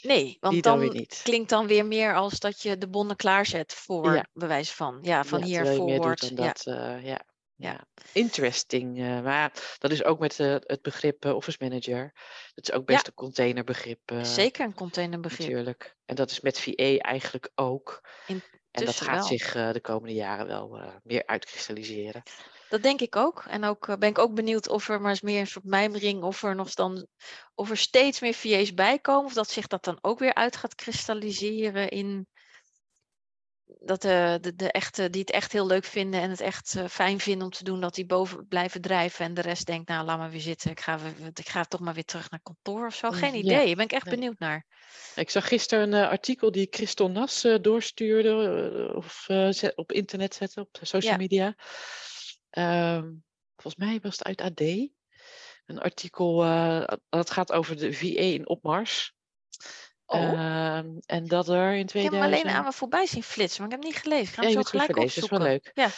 nee, 0.02 0.38
want 0.40 0.54
Die 0.54 0.62
dan 0.64 0.72
dan 0.80 0.82
weer 0.90 1.00
niet. 1.00 1.20
klinkt 1.24 1.50
dan 1.50 1.68
weer 1.68 1.86
meer 1.86 2.16
als 2.16 2.40
dat 2.40 2.62
je 2.62 2.78
de 2.78 2.88
bonnen 2.90 3.16
klaarzet 3.16 3.74
voor 3.74 4.28
bewijs 4.34 4.72
van. 4.72 5.00
Ja, 5.02 5.24
van 5.24 5.40
ja, 5.40 5.46
hier 5.46 5.56
terwijl 5.56 5.78
je 5.80 5.84
meer 5.86 5.96
forward. 5.96 6.20
doet 6.22 6.36
dan 6.38 6.46
Ja. 6.46 6.52
dat. 6.54 6.66
eh, 6.66 7.06
ja. 7.06 7.22
Ja. 7.60 7.86
Interesting. 8.14 9.00
eh, 9.00 9.22
maar 9.22 9.52
dat 9.78 9.92
is 9.92 10.04
ook 10.04 10.20
met 10.20 10.40
eh, 10.40 10.56
het 10.60 10.82
begrip 10.82 11.26
eh, 11.26 11.36
office 11.36 11.58
manager. 11.60 12.14
Dat 12.54 12.70
is 12.70 12.72
ook 12.72 12.86
best 12.86 13.08
een 13.08 13.14
containerbegrip. 13.14 14.00
Zeker 14.22 14.66
een 14.66 14.74
containerbegrip. 14.74 15.48
Natuurlijk. 15.48 15.96
En 16.06 16.16
dat 16.16 16.32
is 16.32 16.40
met 16.40 16.60
VA 16.60 16.98
eigenlijk 16.98 17.52
ook. 17.56 18.10
En 18.72 18.86
dat 18.86 19.02
gaat 19.02 19.16
wel. 19.16 19.24
zich 19.24 19.52
de 19.52 19.80
komende 19.82 20.14
jaren 20.14 20.48
wel 20.48 20.82
meer 21.04 21.26
uitkristalliseren. 21.26 22.24
Dat 22.70 22.84
denk 22.84 23.02
ik 23.02 23.16
ook. 23.16 23.44
En 23.48 23.64
ook 23.64 24.00
ben 24.00 24.10
ik 24.10 24.18
ook 24.18 24.34
benieuwd 24.34 24.70
of 24.70 24.90
er 24.90 25.02
maar 25.02 25.10
eens 25.10 25.22
meer 25.22 25.40
een 25.40 25.48
soort 25.48 25.66
mijmering, 25.66 26.24
of 26.24 26.44
er 26.44 26.56
nog 26.56 26.74
dan, 26.74 27.08
of 27.56 27.70
er 27.70 27.78
steeds 27.78 28.20
meer 28.20 28.34
VA's 28.34 28.74
bij 28.74 29.00
komen, 29.00 29.26
of 29.26 29.34
dat 29.34 29.50
zich 29.50 29.68
dat 29.68 29.84
dan 29.84 29.98
ook 30.02 30.20
weer 30.20 30.34
uit 30.34 30.56
gaat 30.56 30.76
kristalliseren 30.76 31.90
in 31.90 32.28
dat 33.80 34.02
de, 34.02 34.38
de, 34.42 34.56
de 34.56 34.72
echte, 34.72 35.10
die 35.10 35.22
het 35.22 35.32
echt 35.32 35.52
heel 35.52 35.68
leuk 35.68 35.84
vinden 35.84 36.22
en 36.22 36.30
het 36.30 36.40
echt 36.40 36.76
eh, 36.76 36.86
fijn 36.88 37.20
vinden 37.20 37.44
om 37.44 37.52
te 37.54 37.64
doen, 37.64 37.80
dat 37.82 37.96
die 37.96 38.06
boven 38.06 38.48
blijven 38.48 38.82
drijven 38.82 39.26
en 39.26 39.34
de 39.34 39.42
rest 39.42 39.66
denkt, 39.66 39.90
nou 39.90 40.06
laat 40.06 40.18
maar 40.18 40.30
weer 40.30 40.42
zitten, 40.42 40.72
ik 40.72 40.80
ga, 40.80 41.00
ik 41.34 41.50
ga 41.50 41.64
toch 41.64 41.80
maar 41.80 41.94
weer 41.94 42.06
terug 42.06 42.30
naar 42.30 42.42
kantoor 42.44 42.86
of 42.86 42.96
zo. 42.96 43.12
Geen 43.12 43.34
Ja, 43.34 43.40
idee, 43.40 43.66
daar 43.66 43.76
ben 43.76 43.86
ik 43.86 43.92
echt 43.92 44.06
nee. 44.06 44.16
benieuwd 44.16 44.40
naar. 44.40 44.66
Ik 45.16 45.30
zag 45.30 45.48
gisteren 45.48 45.94
een 45.94 46.04
eh, 46.04 46.10
artikel 46.10 46.52
die 46.52 46.68
Christel 46.70 47.10
Nas 47.10 47.44
eh, 47.44 47.56
doorstuurde 47.62 48.30
eh, 48.90 48.96
of 48.96 49.26
eh, 49.28 49.50
zet- 49.50 49.76
op 49.76 49.92
internet 49.92 50.36
zette, 50.36 50.60
op 50.60 50.78
social 50.82 51.12
Ja. 51.12 51.18
media. 51.18 51.56
Ehm, 52.50 53.12
volgens 53.56 53.86
mij 53.88 54.00
was 54.02 54.18
het 54.18 54.24
uit 54.28 54.42
AD. 54.42 54.60
Een 55.66 55.80
artikel 55.80 56.44
eh, 56.44 56.84
dat 57.10 57.32
gaat 57.32 57.52
over 57.52 57.78
de 57.78 57.94
VA 57.94 58.06
in 58.06 58.48
opmars. 58.48 59.14
Oh, 60.12 60.22
Ehm, 60.22 60.88
en 61.06 61.28
dat 61.28 61.48
er 61.50 61.74
in 61.74 61.80
ik 61.80 61.92
heb 61.94 61.94
hem 61.94 62.12
2000... 62.12 62.24
alleen 62.24 62.48
aan 62.56 62.64
me 62.64 62.72
voorbij 62.74 63.06
zien 63.06 63.24
flitsen, 63.24 63.62
maar 63.64 63.72
ik 63.72 63.76
heb 63.76 63.84
hem 63.84 63.94
niet 63.94 64.02
gelezen. 64.04 64.28
Ik 64.28 64.34
ga 64.34 64.42
Ja, 64.42 64.48
hem 64.48 64.58
zo 64.58 64.70
gelijk 64.70 64.98
opzoeken. 64.98 65.30
dat 65.40 65.40
is 65.40 65.46
wel 65.46 65.48
leuk. 65.52 65.72
Ja. 65.74 65.90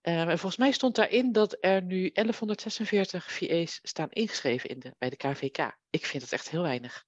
Ehm, 0.00 0.28
en 0.28 0.38
volgens 0.38 0.56
mij 0.56 0.70
stond 0.72 0.94
daarin 0.94 1.32
dat 1.32 1.56
er 1.60 1.82
nu 1.82 2.10
1146 2.12 3.32
VA's 3.32 3.78
staan 3.82 4.10
ingeschreven 4.10 4.70
in 4.70 4.78
de, 4.78 4.94
bij 4.98 5.10
de 5.10 5.16
KVK. 5.16 5.76
Ik 5.90 6.06
vind 6.06 6.22
het 6.22 6.32
echt 6.32 6.48
heel 6.50 6.62
weinig. 6.62 7.04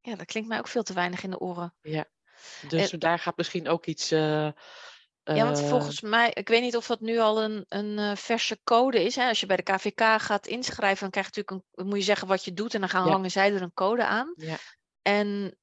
ja, 0.00 0.14
dat 0.16 0.26
klinkt 0.26 0.48
mij 0.48 0.58
ook 0.58 0.68
veel 0.68 0.82
te 0.82 0.92
weinig 0.92 1.22
in 1.22 1.30
de 1.30 1.38
oren. 1.38 1.74
Dus 2.68 2.90
daar 2.90 3.18
gaat 3.18 3.36
misschien 3.36 3.68
ook 3.68 3.86
iets. 3.86 4.10
eh, 4.10 4.18
Ja, 5.22 5.44
want 5.44 5.58
eh, 5.58 5.68
volgens 5.68 6.00
mij, 6.00 6.30
ik 6.32 6.48
weet 6.48 6.62
niet 6.62 6.76
of 6.76 6.86
dat 6.86 7.00
nu 7.00 7.18
al 7.18 7.42
een, 7.42 7.64
een 7.68 7.98
eh, 7.98 8.16
verse 8.16 8.60
code 8.64 9.04
is. 9.04 9.16
Hè? 9.16 9.28
Als 9.28 9.40
je 9.40 9.46
bij 9.46 9.56
de 9.56 9.62
KVK 9.62 10.00
gaat 10.20 10.46
inschrijven, 10.46 11.00
dan 11.00 11.10
krijg 11.10 11.26
je 11.26 11.32
natuurlijk 11.40 11.66
een, 11.74 11.86
moet 11.86 11.98
je 11.98 12.04
zeggen 12.04 12.28
wat 12.28 12.44
je 12.44 12.52
doet 12.52 12.74
en 12.74 12.80
dan 12.80 12.88
gaan 12.88 13.04
Ja. 13.06 13.10
hangen 13.12 13.30
zij 13.30 13.52
er 13.54 13.62
een 13.62 13.72
code 13.74 14.04
aan. 14.04 14.32
Ja. 14.36 14.56
En 15.02 15.58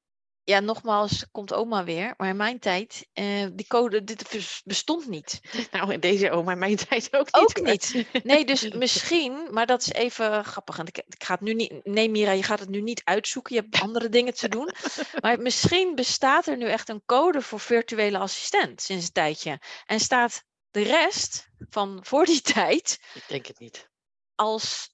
ja, 0.46 0.60
nogmaals, 0.60 1.26
komt 1.32 1.54
oma 1.54 1.84
weer. 1.84 2.14
Maar 2.18 2.30
in 2.30 2.36
mijn 2.36 2.60
tijd, 2.60 3.08
eh, 3.14 3.46
die 3.54 3.68
code, 3.68 4.04
dit 4.04 4.30
bes- 4.32 4.62
bestond 4.66 5.08
niet. 5.08 5.40
Nou, 5.72 5.94
in 5.94 6.00
deze 6.00 6.32
oma 6.32 6.52
in 6.52 6.58
mijn 6.58 6.76
tijd 6.76 7.08
ook 7.14 7.26
niet. 7.26 7.36
Ook 7.36 7.58
hoor. 7.58 7.68
niet. 7.68 8.06
Nee, 8.24 8.46
dus 8.46 8.70
misschien, 8.84 9.48
maar 9.52 9.66
dat 9.66 9.82
is 9.82 9.92
even 9.92 10.46
grappig. 10.46 10.78
En 10.78 10.86
ik, 10.86 10.98
ik 10.98 11.24
ga 11.24 11.34
het 11.34 11.42
nu 11.42 11.54
niet. 11.54 11.86
Nee, 11.86 12.10
Mira, 12.10 12.32
je 12.32 12.44
gaat 12.44 12.60
het 12.60 12.70
nu 12.70 12.82
niet 12.82 13.02
uitzoeken. 13.04 13.56
Je 13.56 13.62
hebt 13.62 13.82
andere 13.82 14.10
dingen 14.10 14.34
te 14.34 14.50
doen. 14.50 14.70
Maar 15.22 15.40
misschien 15.40 15.96
bestaat 15.96 16.48
er 16.48 16.58
nu 16.58 16.66
echt 16.66 16.90
een 16.90 17.04
code 17.06 17.42
voor 17.42 17.60
virtuele 17.60 18.18
assistent 18.18 18.82
sinds 18.82 19.06
een 19.06 19.12
tijdje. 19.12 19.60
En 19.86 20.00
staat 20.00 20.44
de 20.72 20.82
rest 20.84 21.48
van 21.70 22.00
voor 22.02 22.26
die 22.26 22.42
tijd 22.42 23.00
Ik 23.14 23.24
denk 23.28 23.46
het 23.46 23.60
niet. 23.60 23.90
als 24.36 24.90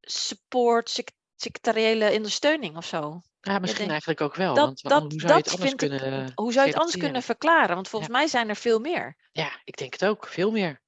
support, 0.00 0.90
sec- 0.90 1.10
secretariële 1.36 2.12
ondersteuning 2.12 2.76
of 2.76 2.86
zo. 2.86 3.20
Ja, 3.44 3.58
misschien 3.58 3.78
denk- 3.78 3.90
eigenlijk 3.90 4.20
ook 4.20 4.34
wel. 4.34 4.54
dat- 4.54 4.64
want 4.64 4.82
dat- 4.82 5.02
hoe 5.12 5.20
zou 5.20 5.32
je 5.32 5.38
het 5.38 5.50
anders 5.50 5.70
ik- 5.70 5.76
kunnen 5.76 6.32
Hoe 6.34 6.52
zou 6.52 6.66
je 6.66 6.70
het 6.72 6.80
anders 6.80 7.00
kunnen 7.02 7.22
verklaren? 7.22 7.74
Want 7.74 7.88
volgens 7.88 8.10
mij 8.12 8.26
zijn 8.26 8.48
er 8.48 8.56
veel 8.56 8.78
meer. 8.78 9.16
Ja, 9.32 9.60
ik 9.64 9.76
denk 9.76 9.92
het 9.92 10.04
ook. 10.04 10.26
Veel 10.26 10.50
meer. 10.50 10.82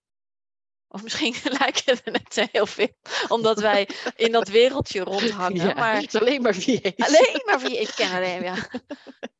Of 0.89 1.03
misschien 1.03 1.35
lijken 1.61 2.01
er 2.05 2.13
net 2.13 2.49
heel 2.53 2.67
veel, 2.67 2.93
omdat 3.29 3.61
wij 3.61 3.89
in 4.17 4.33
dat 4.33 4.49
wereldje 4.49 5.01
rondhangen. 5.11 5.67
Ja, 5.67 5.75
Maar 5.75 6.07
alleen 6.13 6.43
maar 6.43 6.55
VA's. 6.55 6.93
alleen 6.97 7.43
maar 7.45 7.59
wie 7.59 7.81
ik 7.81 7.93
ken 7.97 8.13
alleen, 8.13 8.43
ja. 8.43 8.55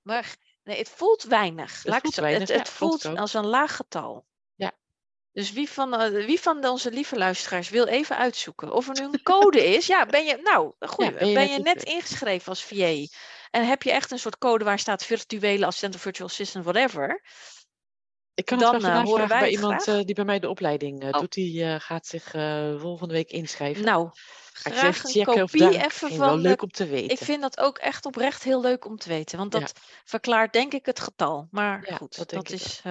Maar 0.03 0.37
nee, 0.65 0.79
het 0.79 0.89
voelt 0.89 1.23
weinig. 1.23 1.71
Voelt 1.71 2.17
het, 2.17 2.69
voelt 2.69 3.07
ook. 3.07 3.17
als 3.19 3.35
een 3.35 3.47
laag 3.47 3.77
getal. 3.77 4.27
Dus 5.37 5.53
wie 5.53 5.69
van, 5.71 5.95
eh, 5.95 6.25
wie 6.27 6.41
van 6.41 6.67
onze 6.67 6.91
lieve 6.91 7.17
luisteraars 7.17 7.69
wil 7.69 7.87
even 7.87 8.17
uitzoeken 8.17 8.73
of 8.73 8.89
er 8.89 8.95
nu 8.95 9.05
een 9.05 9.23
code 9.23 9.65
is? 9.65 9.87
Ja, 9.87 10.07
ben 10.07 10.25
je, 10.25 10.37
nou, 10.43 10.73
goed, 10.79 11.15
ben 11.19 11.33
ben, 11.33 11.47
je 11.47 11.53
je, 11.53 11.59
net 11.63 11.83
ingeschreven 11.83 12.49
als 12.49 12.65
VA? 12.65 13.07
En 13.51 13.67
heb 13.67 13.83
je 13.83 13.93
echt 13.93 14.11
een 14.11 14.19
soort 14.19 14.39
code 14.39 14.65
waar 14.65 14.79
staat 14.79 15.05
virtuele 15.05 15.67
assistent 15.67 15.95
of 15.95 16.01
virtual 16.01 16.29
assistant, 16.29 16.65
whatever? 16.65 17.23
Ik 18.35 18.45
kan 18.45 18.59
Dan, 18.59 18.75
het 18.75 18.83
wel 18.85 18.93
eh, 18.95 19.05
horen 19.05 19.29
wij 19.29 19.39
bij 19.39 19.51
iemand 19.51 19.83
graag. 19.83 19.99
eh, 19.99 20.05
die 20.05 20.15
bij 20.15 20.25
mij 20.25 20.39
de 20.39 20.49
opleiding 20.49 21.05
Oh. 21.05 21.21
doet. 21.21 21.33
Die 21.33 21.81
gaat 21.81 22.07
zich 22.07 22.31
volgende 22.81 23.15
week 23.15 23.31
inschrijven. 23.31 23.85
Nou, 23.85 24.11
Ga 24.53 24.71
graag 24.71 25.05
even 25.05 25.21
een 25.21 25.29
of 25.29 25.35
kopie 25.35 25.61
daar 25.61 25.85
even 25.85 26.09
van 26.09 26.19
wel 26.19 26.39
leuk 26.39 26.63
om 26.63 26.71
te 26.71 26.87
weten. 26.87 27.11
ik 27.11 27.19
vind 27.19 27.43
dat 27.43 27.61
ook 27.61 27.79
echt 27.79 28.07
oprecht 28.07 28.43
heel 28.43 28.61
leuk 28.61 28.85
om 28.85 28.97
te 28.97 29.09
weten, 29.09 29.39
want 29.39 29.53
Ja. 29.53 29.59
dat 29.61 29.73
verklaart 30.05 30.53
denk 30.53 30.73
ik 30.73 30.87
het 30.87 31.01
getal. 31.01 31.49
Maar 31.51 31.87
Ja, 31.89 31.97
goed, 31.97 32.17
dat 32.19 32.31
dat, 32.31 32.51
is 32.53 32.83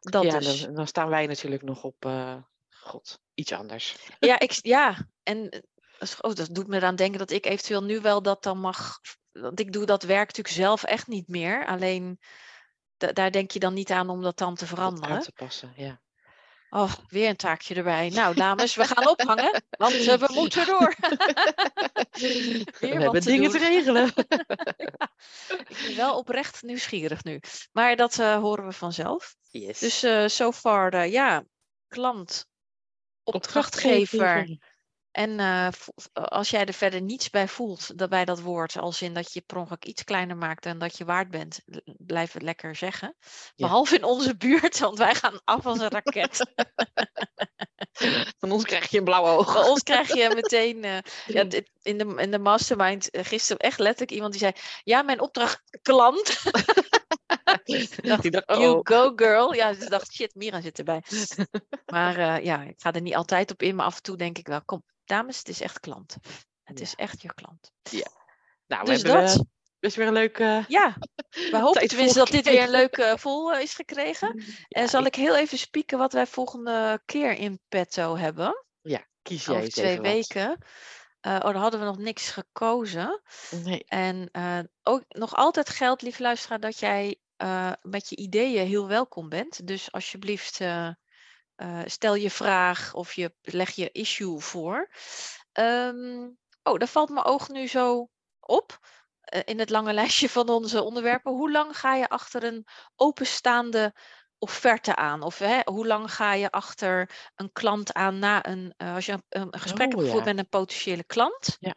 dat 0.00 0.24
ja, 0.24 0.38
dus. 0.38 0.60
dan, 0.60 0.74
dan 0.74 0.86
staan 0.86 1.08
wij 1.08 1.26
natuurlijk 1.26 1.62
nog 1.62 1.84
op, 1.84 2.04
eh, 2.04 2.36
god, 2.68 3.20
iets 3.34 3.52
anders. 3.52 3.96
Ja, 4.18 4.38
ik, 4.38 4.52
ja, 4.52 4.96
en 5.22 5.48
eh, 5.48 5.60
dat 5.98 6.16
oh, 6.20 6.34
dat 6.34 6.48
doet 6.54 6.66
me 6.66 6.76
eraan 6.76 6.96
denken 6.96 7.18
dat 7.18 7.30
ik 7.30 7.46
eventueel 7.46 7.84
nu 7.84 8.00
wel 8.00 8.22
dat 8.22 8.42
dan 8.42 8.58
mag. 8.58 8.98
Want 9.32 9.60
ik 9.60 9.72
doe 9.72 9.86
dat 9.86 10.02
werk 10.02 10.26
natuurlijk 10.26 10.54
zelf 10.54 10.84
echt 10.84 11.06
niet 11.06 11.28
meer. 11.28 11.66
Alleen 11.66 12.18
da- 12.96 13.12
daar 13.12 13.30
denk 13.30 13.50
je 13.50 13.58
dan 13.58 13.74
niet 13.74 13.90
aan 13.90 14.08
om 14.08 14.22
dat 14.22 14.38
dan 14.38 14.54
te 14.54 14.60
dat 14.60 14.68
veranderen. 14.68 15.16
aan 15.16 15.22
te 15.22 15.32
passen, 15.32 15.72
ja. 15.76 16.00
Oh, 16.70 16.92
weer 17.08 17.28
een 17.28 17.36
taakje 17.36 17.74
erbij. 17.74 18.08
Nou, 18.08 18.34
dames, 18.34 18.74
we 18.74 18.84
gaan 18.84 19.08
ophangen, 19.08 19.62
want 19.70 19.94
eh, 19.94 20.14
we 20.14 20.28
moeten 20.34 20.66
door. 20.66 20.94
We 22.80 22.86
hebben 22.86 23.20
te 23.20 23.30
dingen 23.30 23.50
doen. 23.50 23.60
te 23.60 23.66
regelen. 23.66 24.06
Ik 25.68 25.82
ben 25.86 25.96
wel 25.96 26.16
oprecht 26.16 26.62
nieuwsgierig 26.62 27.24
nu. 27.24 27.40
Maar 27.72 27.96
dat 27.96 28.18
eh, 28.18 28.36
horen 28.36 28.66
we 28.66 28.72
vanzelf. 28.72 29.36
Yes. 29.50 29.78
Dus 29.78 30.02
eh 30.02 30.26
so 30.26 30.52
far, 30.52 31.08
ja, 31.08 31.44
klant, 31.88 32.46
opdrachtgever. 33.22 34.58
En 35.10 35.40
eh, 35.40 35.68
als 36.12 36.50
jij 36.50 36.64
er 36.64 36.72
verder 36.72 37.00
niets 37.00 37.30
bij 37.30 37.48
voelt, 37.48 37.98
dat 37.98 38.10
bij 38.10 38.24
dat 38.24 38.40
woord, 38.40 38.76
als 38.78 39.02
in 39.02 39.14
dat 39.14 39.32
je 39.32 39.40
per 39.40 39.56
ongeluk 39.56 39.84
iets 39.84 40.04
kleiner 40.04 40.36
maakt 40.36 40.62
dan 40.62 40.78
dat 40.78 40.98
je 40.98 41.04
waard 41.04 41.30
bent, 41.30 41.60
blijf 41.96 42.32
het 42.32 42.42
lekker 42.42 42.76
zeggen. 42.76 43.16
Behalve 43.56 43.96
in 43.96 44.04
onze 44.04 44.36
buurt, 44.36 44.78
want 44.78 44.98
wij 44.98 45.14
gaan 45.14 45.40
af 45.44 45.66
als 45.66 45.78
een 45.78 45.88
raket. 45.90 46.46
Van 48.40 48.50
ons 48.50 48.64
krijg 48.64 48.90
je 48.90 48.98
een 48.98 49.04
blauwe 49.04 49.28
oog. 49.28 49.52
Bij 49.52 49.68
ons 49.68 49.82
krijg 49.82 50.14
je 50.14 50.30
meteen, 50.34 50.84
eh, 50.84 50.98
ja, 51.36 51.44
dit- 51.44 51.70
in, 51.82 51.98
de, 51.98 52.14
in 52.16 52.30
de 52.30 52.38
mastermind 52.38 53.10
eh, 53.10 53.24
gisteren 53.24 53.58
echt 53.62 53.78
letterlijk 53.78 54.10
iemand 54.10 54.32
die 54.32 54.40
zei, 54.40 54.52
ja, 54.82 55.02
mijn 55.02 55.20
opdracht 55.20 55.62
klant. 55.82 56.38
Die 57.64 58.30
dacht, 58.30 58.46
You 58.46 58.68
oh, 58.76 58.80
go 58.82 59.12
girl. 59.16 59.54
Ja, 59.54 59.74
ze 59.74 59.88
dacht, 59.88 60.12
shit, 60.14 60.34
Mira 60.34 60.60
zit 60.60 60.78
erbij. 60.78 61.02
maar 61.86 62.16
eh, 62.18 62.44
ja, 62.44 62.62
ik 62.62 62.74
ga 62.80 62.92
er 62.92 63.00
niet 63.00 63.14
altijd 63.14 63.50
op 63.50 63.62
in, 63.62 63.74
maar 63.74 63.86
af 63.86 63.96
en 63.96 64.02
toe 64.02 64.16
denk 64.16 64.38
ik 64.38 64.46
wel, 64.46 64.62
kom, 64.64 64.82
dames, 65.04 65.38
het 65.38 65.48
is 65.48 65.60
echt 65.60 65.80
klant. 65.80 66.16
Het 66.64 66.78
Ja. 66.78 66.84
is 66.84 66.94
echt 66.94 67.22
je 67.22 67.34
klant. 67.34 67.70
nou, 68.66 68.84
we 68.84 68.90
dus 68.90 69.02
hebben 69.02 69.22
dat. 69.24 69.34
eh, 69.36 69.40
best 69.78 69.96
weer 69.96 70.06
een 70.06 70.12
leuk... 70.12 70.38
eh, 70.38 70.64
Ja, 70.68 70.96
we 71.30 71.58
hopen 71.58 71.88
tenminste 71.88 72.18
dat 72.18 72.28
dit 72.28 72.44
weer 72.44 72.62
een 72.62 72.70
leuk 72.70 73.14
vol 73.18 73.56
is 73.56 73.74
gekregen. 73.74 74.28
En 74.68 74.82
ja, 74.82 74.86
zal 74.88 75.04
ik- 75.04 75.14
heel 75.14 75.36
even 75.36 75.58
spieken 75.58 75.98
wat 75.98 76.12
wij 76.12 76.26
volgende 76.26 77.02
keer 77.04 77.32
in 77.32 77.60
petto 77.68 78.16
hebben? 78.16 78.64
Ja, 78.80 79.06
kies 79.22 79.44
jij 79.44 79.56
Over 79.56 79.70
twee 79.70 79.96
wat. 80.00 80.56
Eh, 81.20 81.34
oh, 81.34 81.40
daar 81.40 81.54
hadden 81.54 81.80
we 81.80 81.86
nog 81.86 81.98
niks 81.98 82.30
gekozen. 82.30 83.22
Nee, 83.50 83.84
En 83.84 84.28
eh, 84.32 84.58
ook 84.82 85.04
nog 85.08 85.34
altijd 85.34 85.68
geldt, 85.68 86.02
lieve 86.02 86.22
luisteraar, 86.22 86.60
dat 86.60 86.78
jij 86.78 87.20
eh, 87.36 87.72
met 87.82 88.08
je 88.08 88.16
ideeën 88.16 88.66
heel 88.66 88.88
welkom 88.88 89.28
bent. 89.28 89.66
Dus 89.66 89.92
alsjeblieft, 89.92 90.60
stel 91.84 92.14
je 92.14 92.30
vraag 92.30 92.94
of 92.94 93.12
je 93.12 93.34
leg 93.40 93.70
je 93.70 93.90
issue 93.90 94.38
voor. 94.38 94.90
Ehm, 95.52 96.28
oh, 96.62 96.78
daar 96.78 96.88
valt 96.88 97.10
mijn 97.10 97.26
oog 97.26 97.48
nu 97.48 97.66
zo 97.66 98.08
op. 98.40 98.78
in 99.44 99.58
het 99.58 99.70
lange 99.70 99.92
lijstje 100.00 100.28
van 100.28 100.48
onze 100.48 100.82
onderwerpen. 100.82 101.32
Hoe 101.32 101.50
lang 101.50 101.78
ga 101.78 101.94
je 101.94 102.08
achter 102.08 102.44
een 102.44 102.66
openstaande 102.96 103.94
offerte 104.40 104.96
aan? 104.96 105.22
Of 105.22 105.38
hè, 105.38 105.60
hoe 105.64 105.86
lang 105.86 106.14
ga 106.14 106.32
je 106.34 106.50
achter 106.50 107.10
een 107.34 107.52
klant 107.52 107.92
aan 107.92 108.18
na 108.18 108.46
een, 108.46 108.74
eh, 108.76 108.94
als 108.94 109.06
je 109.06 109.12
een, 109.12 109.22
een 109.28 109.60
gesprek 109.60 109.78
hebt 109.80 109.94
Oh, 109.94 109.98
bijvoorbeeld 110.00 110.24
ja. 110.26 110.32
met 110.34 110.38
een 110.38 110.48
potentiële 110.60 111.04
klant? 111.04 111.56
Ja. 111.60 111.74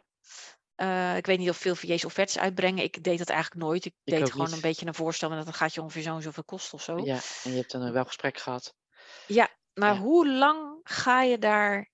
Eh, 0.74 1.16
ik 1.16 1.26
weet 1.26 1.38
niet 1.38 1.48
of 1.48 1.56
veel 1.56 1.74
VJ's 1.74 2.04
offertes 2.04 2.38
uitbrengen. 2.38 2.84
Ik 2.84 3.02
deed 3.02 3.18
dat 3.18 3.28
eigenlijk 3.28 3.62
nooit. 3.64 3.84
Ik, 3.84 3.94
Ik 4.04 4.14
deed 4.18 4.30
gewoon 4.30 4.46
niet. 4.46 4.54
een 4.54 4.60
beetje 4.60 4.86
een 4.86 4.94
voorstel 4.94 5.30
en 5.30 5.44
dat 5.44 5.56
gaat 5.56 5.74
je 5.74 5.80
ongeveer 5.82 6.02
zo 6.02 6.14
en 6.14 6.22
zoveel 6.22 6.44
kosten 6.44 6.74
of 6.74 6.82
zo. 6.82 6.98
ja, 6.98 7.18
en 7.44 7.50
je 7.50 7.56
hebt 7.56 7.70
dan 7.70 7.82
een 7.82 7.92
wel 7.92 8.04
gesprek 8.04 8.38
gehad. 8.38 8.74
Ja, 9.26 9.48
maar 9.74 9.94
Ja. 9.94 10.00
hoe 10.00 10.28
lang 10.28 10.80
ga 10.82 11.22
je 11.22 11.38
daar 11.38 11.90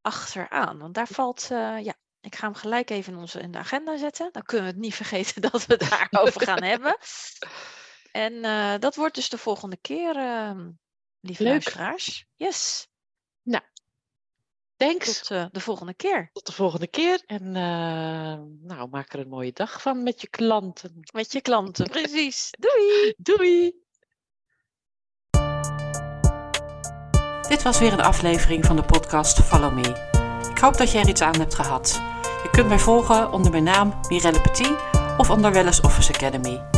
achteraan? 0.00 0.78
Want 0.78 0.94
daar 0.94 1.06
valt, 1.06 1.48
eh, 1.50 1.84
ja, 1.84 1.94
ik 2.20 2.34
ga 2.36 2.44
hem 2.46 2.54
gelijk 2.54 2.90
even 2.90 3.12
in, 3.12 3.18
onze, 3.18 3.40
in 3.40 3.50
de 3.50 3.58
agenda 3.58 3.96
zetten. 3.96 4.28
Dan 4.32 4.42
kunnen 4.42 4.66
we 4.66 4.72
het 4.72 4.80
niet 4.82 4.94
vergeten 5.02 5.42
dat 5.42 5.66
we 5.66 5.74
het 5.74 5.90
daarover 5.90 6.40
gaan 6.42 6.62
hebben. 6.62 6.96
En 8.12 8.44
eh, 8.44 8.74
dat 8.78 8.94
wordt 8.94 9.14
dus 9.14 9.28
de 9.28 9.38
volgende 9.38 9.76
keer, 9.76 10.16
ehm 10.16 10.70
lieve 11.20 11.42
Leuk. 11.42 11.52
luisteraars. 11.52 12.26
Yes, 12.34 12.88
Thanks. 14.78 15.18
tot 15.18 15.30
eh, 15.30 15.44
de 15.52 15.60
volgende 15.60 15.94
keer. 15.94 16.30
Tot 16.32 16.46
de 16.46 16.52
volgende 16.52 16.86
keer. 16.86 17.22
En 17.26 17.56
eh, 17.56 18.38
nou, 18.68 18.88
maak 18.90 19.12
er 19.12 19.18
een 19.20 19.28
mooie 19.28 19.52
dag 19.52 19.82
van 19.82 20.02
met 20.02 20.20
je 20.20 20.28
klanten. 20.28 21.00
Met 21.12 21.32
je 21.32 21.40
klanten, 21.40 21.88
precies. 21.98 22.50
Doei! 22.58 23.14
Doei! 23.16 23.72
Dit 27.48 27.62
was 27.62 27.78
weer 27.78 27.92
een 27.92 28.00
aflevering 28.00 28.64
van 28.64 28.76
de 28.76 28.84
podcast 28.84 29.40
Follow 29.42 29.72
Me. 29.72 30.50
Ik 30.50 30.58
hoop 30.58 30.76
dat 30.76 30.92
je 30.92 30.98
er 30.98 31.08
iets 31.08 31.20
aan 31.20 31.38
hebt 31.38 31.54
gehad. 31.54 31.92
Je 32.42 32.48
kunt 32.50 32.68
mij 32.68 32.78
volgen 32.78 33.32
onder 33.32 33.50
mijn 33.50 33.64
naam 33.64 34.00
Mirelle 34.08 34.40
Petit 34.40 34.76
of 35.16 35.30
onder 35.30 35.52
Wellness 35.52 35.80
Office 35.80 36.12
Academy. 36.12 36.77